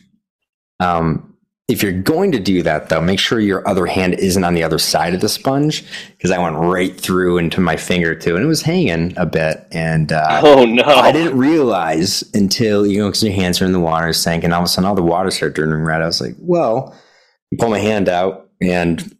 Um, 0.81 1.35
if 1.67 1.83
you're 1.83 1.93
going 1.93 2.33
to 2.33 2.39
do 2.39 2.63
that, 2.63 2.91
though, 2.91 3.01
make 3.01 3.19
sure 3.19 3.41
your 3.41 3.67
other 3.67 3.87
hand 3.87 4.15
isn't 4.15 4.45
on 4.45 4.53
the 4.53 4.63
other 4.63 4.79
side 4.79 5.15
of 5.15 5.23
the 5.23 5.31
sponge 5.31 5.83
because 6.11 6.31
I 6.31 6.39
went 6.39 6.57
right 6.57 6.95
through 6.95 7.39
into 7.39 7.61
my 7.61 7.77
finger 7.77 8.15
too, 8.15 8.37
and 8.37 8.45
it 8.45 8.49
was 8.49 8.61
hanging 8.61 9.15
a 9.17 9.25
bit. 9.25 9.67
And 9.73 10.13
uh, 10.13 10.41
oh 10.45 10.67
no, 10.67 10.83
I 10.85 11.11
didn't 11.11 11.39
realize 11.39 12.23
until 12.35 12.87
you 12.87 12.99
know 12.99 13.09
because 13.09 13.23
your 13.23 13.33
hands 13.33 13.63
are 13.63 13.65
in 13.65 13.73
the 13.73 13.81
water, 13.81 14.13
sank, 14.13 14.45
and 14.45 14.53
all 14.53 14.61
of 14.61 14.67
a 14.67 14.69
sudden 14.69 14.87
all 14.87 14.95
the 14.95 15.03
water 15.03 15.31
started 15.31 15.57
turning 15.57 15.83
red. 15.85 16.03
I 16.03 16.07
was 16.07 16.21
like, 16.21 16.35
well, 16.39 16.95
I 17.51 17.57
pull 17.59 17.71
my 17.71 17.79
hand 17.79 18.11
out, 18.11 18.51
and 18.61 19.17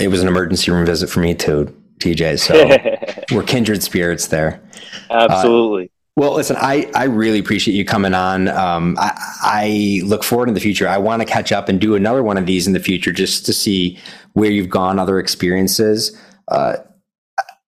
it 0.00 0.08
was 0.08 0.22
an 0.22 0.28
emergency 0.28 0.72
room 0.72 0.86
visit 0.86 1.08
for 1.08 1.20
me 1.20 1.36
too, 1.36 1.72
TJ. 2.00 2.40
So 2.40 3.34
we're 3.36 3.44
kindred 3.44 3.84
spirits 3.84 4.26
there. 4.26 4.60
Absolutely. 5.08 5.84
Uh, 5.84 5.97
well, 6.18 6.34
listen, 6.34 6.56
I, 6.58 6.90
I 6.96 7.04
really 7.04 7.38
appreciate 7.38 7.76
you 7.76 7.84
coming 7.84 8.12
on. 8.12 8.48
Um, 8.48 8.96
I, 8.98 9.12
I 9.40 10.00
look 10.04 10.24
forward 10.24 10.48
in 10.48 10.54
the 10.54 10.60
future. 10.60 10.88
I 10.88 10.98
want 10.98 11.22
to 11.22 11.26
catch 11.26 11.52
up 11.52 11.68
and 11.68 11.80
do 11.80 11.94
another 11.94 12.24
one 12.24 12.36
of 12.36 12.44
these 12.44 12.66
in 12.66 12.72
the 12.72 12.80
future 12.80 13.12
just 13.12 13.46
to 13.46 13.52
see 13.52 13.96
where 14.32 14.50
you've 14.50 14.68
gone, 14.68 14.98
other 14.98 15.20
experiences. 15.20 16.18
Uh, 16.48 16.78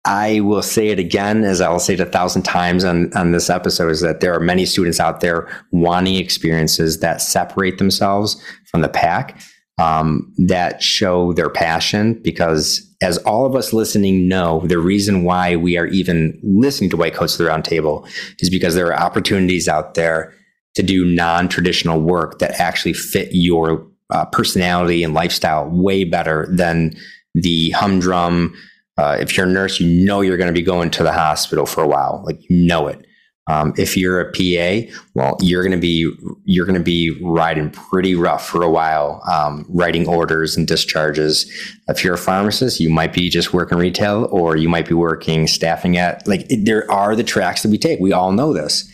I 0.04 0.40
will 0.40 0.62
say 0.62 0.88
it 0.88 0.98
again, 0.98 1.44
as 1.44 1.60
I'll 1.60 1.78
say 1.78 1.94
it 1.94 2.00
a 2.00 2.06
thousand 2.06 2.42
times 2.42 2.82
on, 2.82 3.16
on 3.16 3.30
this 3.30 3.48
episode, 3.48 3.90
is 3.92 4.00
that 4.00 4.18
there 4.18 4.34
are 4.34 4.40
many 4.40 4.66
students 4.66 4.98
out 4.98 5.20
there 5.20 5.48
wanting 5.70 6.16
experiences 6.16 6.98
that 6.98 7.22
separate 7.22 7.78
themselves 7.78 8.42
from 8.64 8.80
the 8.80 8.88
pack, 8.88 9.40
um, 9.78 10.32
that 10.36 10.82
show 10.82 11.32
their 11.32 11.48
passion 11.48 12.14
because 12.22 12.88
as 13.02 13.18
all 13.18 13.46
of 13.46 13.56
us 13.56 13.72
listening 13.72 14.28
know, 14.28 14.62
the 14.66 14.78
reason 14.78 15.24
why 15.24 15.56
we 15.56 15.76
are 15.76 15.86
even 15.86 16.38
listening 16.42 16.90
to 16.90 16.96
White 16.96 17.14
Coats 17.14 17.34
of 17.34 17.38
the 17.38 17.46
Round 17.46 17.64
Table 17.64 18.06
is 18.38 18.48
because 18.48 18.74
there 18.74 18.86
are 18.86 19.00
opportunities 19.00 19.68
out 19.68 19.94
there 19.94 20.32
to 20.74 20.82
do 20.82 21.04
non 21.04 21.48
traditional 21.48 22.00
work 22.00 22.38
that 22.38 22.58
actually 22.60 22.92
fit 22.92 23.28
your 23.32 23.86
uh, 24.10 24.24
personality 24.26 25.02
and 25.02 25.14
lifestyle 25.14 25.68
way 25.68 26.04
better 26.04 26.46
than 26.50 26.94
the 27.34 27.70
humdrum. 27.70 28.54
Uh, 28.98 29.16
if 29.20 29.36
you're 29.36 29.46
a 29.46 29.50
nurse, 29.50 29.80
you 29.80 30.04
know 30.04 30.20
you're 30.20 30.36
going 30.36 30.52
to 30.52 30.52
be 30.52 30.62
going 30.62 30.90
to 30.90 31.02
the 31.02 31.12
hospital 31.12 31.66
for 31.66 31.82
a 31.82 31.88
while, 31.88 32.22
like 32.24 32.38
you 32.48 32.56
know 32.56 32.86
it. 32.86 33.04
Um, 33.48 33.74
if 33.76 33.96
you're 33.96 34.20
a 34.20 34.30
PA, 34.30 34.88
well, 35.14 35.36
you're 35.40 35.62
going 35.62 35.72
to 35.72 35.78
be 35.78 36.08
you're 36.44 36.64
going 36.66 36.78
to 36.78 36.84
be 36.84 37.10
riding 37.22 37.70
pretty 37.70 38.14
rough 38.14 38.46
for 38.46 38.62
a 38.62 38.70
while, 38.70 39.20
um, 39.30 39.66
writing 39.68 40.06
orders 40.06 40.56
and 40.56 40.66
discharges. 40.66 41.50
If 41.88 42.04
you're 42.04 42.14
a 42.14 42.18
pharmacist, 42.18 42.78
you 42.78 42.88
might 42.88 43.12
be 43.12 43.28
just 43.28 43.52
working 43.52 43.78
retail, 43.78 44.28
or 44.30 44.56
you 44.56 44.68
might 44.68 44.86
be 44.86 44.94
working 44.94 45.48
staffing 45.48 45.96
at 45.96 46.26
like 46.28 46.46
there 46.48 46.88
are 46.90 47.16
the 47.16 47.24
tracks 47.24 47.62
that 47.62 47.70
we 47.70 47.78
take. 47.78 47.98
We 47.98 48.12
all 48.12 48.30
know 48.32 48.52
this. 48.52 48.88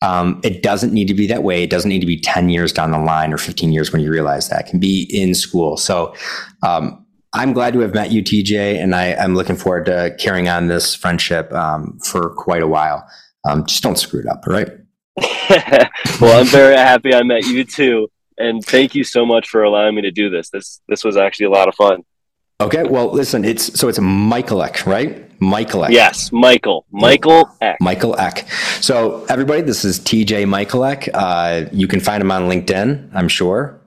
Um, 0.00 0.40
it 0.44 0.62
doesn't 0.62 0.92
need 0.92 1.08
to 1.08 1.14
be 1.14 1.26
that 1.26 1.42
way. 1.42 1.64
It 1.64 1.70
doesn't 1.70 1.88
need 1.88 2.00
to 2.00 2.06
be 2.06 2.20
10 2.20 2.50
years 2.50 2.72
down 2.72 2.92
the 2.92 3.00
line 3.00 3.32
or 3.32 3.36
15 3.36 3.72
years 3.72 3.92
when 3.92 4.00
you 4.00 4.12
realize 4.12 4.48
that. 4.48 4.66
It 4.66 4.70
can 4.70 4.78
be 4.78 5.08
in 5.10 5.34
school. 5.34 5.76
So 5.76 6.14
um, 6.62 7.04
I'm 7.34 7.52
glad 7.52 7.72
to 7.72 7.80
have 7.80 7.94
met 7.94 8.12
you, 8.12 8.22
TJ, 8.22 8.80
and 8.80 8.94
I, 8.94 9.06
am 9.06 9.34
looking 9.34 9.56
forward 9.56 9.86
to 9.86 10.14
carrying 10.18 10.48
on 10.48 10.68
this 10.68 10.94
friendship 10.94 11.52
um, 11.52 11.98
for 12.04 12.30
quite 12.30 12.62
a 12.62 12.68
while. 12.68 13.06
Um, 13.48 13.66
just 13.66 13.82
don't 13.82 13.98
screw 13.98 14.20
it 14.20 14.26
up, 14.26 14.46
right? 14.46 14.68
well, 16.20 16.40
I'm 16.40 16.46
very 16.46 16.76
happy 16.76 17.14
I 17.14 17.22
met 17.22 17.44
you 17.46 17.64
too, 17.64 18.08
and 18.36 18.64
thank 18.64 18.94
you 18.94 19.04
so 19.04 19.26
much 19.26 19.48
for 19.48 19.62
allowing 19.62 19.94
me 19.94 20.02
to 20.02 20.10
do 20.10 20.30
this. 20.30 20.50
This 20.50 20.80
this 20.88 21.04
was 21.04 21.16
actually 21.16 21.46
a 21.46 21.50
lot 21.50 21.68
of 21.68 21.74
fun. 21.74 22.04
Okay, 22.60 22.82
well, 22.82 23.10
listen, 23.12 23.44
it's 23.44 23.78
so 23.78 23.88
it's 23.88 24.00
Michael 24.00 24.62
Eck, 24.62 24.84
right? 24.86 25.24
Michael 25.40 25.84
Eck. 25.84 25.92
Yes, 25.92 26.32
Michael. 26.32 26.84
Michael 26.90 27.48
Eck. 27.60 27.76
Michael 27.80 28.18
Eck. 28.18 28.48
So, 28.80 29.24
everybody, 29.28 29.62
this 29.62 29.84
is 29.84 30.00
TJ 30.00 30.48
Michael 30.48 30.84
Eck. 30.84 31.08
Uh, 31.14 31.66
you 31.72 31.86
can 31.86 32.00
find 32.00 32.20
him 32.20 32.32
on 32.32 32.48
LinkedIn, 32.48 33.10
I'm 33.14 33.28
sure. 33.28 33.80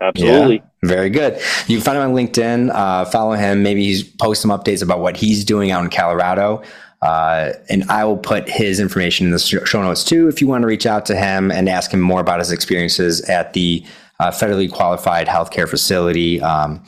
Absolutely. 0.00 0.56
Yeah, 0.56 0.88
very 0.88 1.08
good. 1.08 1.40
You 1.66 1.78
can 1.78 1.84
find 1.84 1.96
him 1.96 2.10
on 2.10 2.14
LinkedIn. 2.14 2.70
Uh, 2.74 3.06
follow 3.06 3.32
him. 3.32 3.62
Maybe 3.62 3.84
he's 3.84 4.02
post 4.02 4.42
some 4.42 4.50
updates 4.50 4.82
about 4.82 5.00
what 5.00 5.16
he's 5.16 5.44
doing 5.44 5.70
out 5.70 5.82
in 5.82 5.90
Colorado. 5.90 6.62
Uh, 7.04 7.52
and 7.68 7.84
I 7.90 8.02
will 8.06 8.16
put 8.16 8.48
his 8.48 8.80
information 8.80 9.26
in 9.26 9.32
the 9.32 9.38
show 9.38 9.82
notes 9.82 10.02
too 10.02 10.26
if 10.26 10.40
you 10.40 10.48
want 10.48 10.62
to 10.62 10.66
reach 10.66 10.86
out 10.86 11.04
to 11.06 11.14
him 11.14 11.50
and 11.50 11.68
ask 11.68 11.90
him 11.90 12.00
more 12.00 12.18
about 12.18 12.38
his 12.38 12.50
experiences 12.50 13.20
at 13.28 13.52
the 13.52 13.84
uh, 14.20 14.30
federally 14.30 14.72
qualified 14.72 15.26
healthcare 15.26 15.68
facility. 15.68 16.40
Um, 16.40 16.82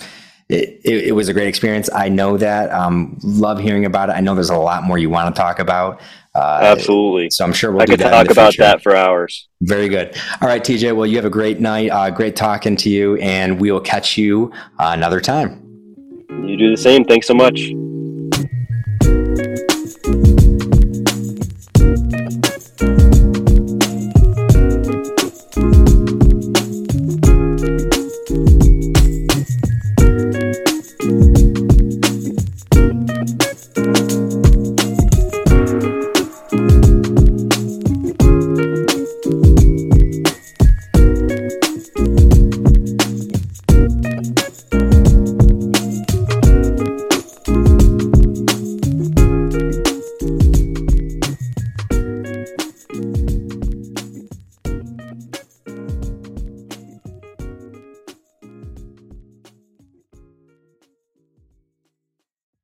it, 0.48 0.80
it, 0.84 1.08
it, 1.08 1.12
was 1.12 1.28
a 1.28 1.34
great 1.34 1.48
experience. 1.48 1.90
I 1.92 2.08
know 2.08 2.38
that. 2.38 2.70
Um, 2.70 3.18
love 3.22 3.58
hearing 3.58 3.84
about 3.84 4.08
it. 4.08 4.12
I 4.12 4.20
know 4.20 4.34
there's 4.34 4.48
a 4.48 4.56
lot 4.56 4.84
more 4.84 4.96
you 4.96 5.10
want 5.10 5.34
to 5.34 5.38
talk 5.38 5.58
about. 5.58 6.00
Uh, 6.34 6.60
Absolutely. 6.62 7.28
So 7.28 7.44
I'm 7.44 7.52
sure 7.52 7.72
we'll 7.72 7.82
I 7.82 7.86
could 7.86 7.98
talk 7.98 8.30
about 8.30 8.52
future. 8.52 8.62
that 8.62 8.82
for 8.82 8.96
hours. 8.96 9.48
Very 9.60 9.90
good. 9.90 10.16
All 10.40 10.48
right, 10.48 10.62
TJ. 10.62 10.96
Well, 10.96 11.04
you 11.04 11.16
have 11.16 11.24
a 11.26 11.30
great 11.30 11.60
night. 11.60 11.90
Uh, 11.90 12.10
great 12.10 12.36
talking 12.36 12.76
to 12.76 12.88
you, 12.88 13.16
and 13.16 13.60
we 13.60 13.70
will 13.70 13.80
catch 13.80 14.16
you 14.16 14.50
uh, 14.78 14.92
another 14.94 15.20
time. 15.20 15.62
You 16.46 16.56
do 16.56 16.70
the 16.70 16.76
same. 16.76 17.04
Thanks 17.04 17.26
so 17.26 17.34
much. 17.34 17.60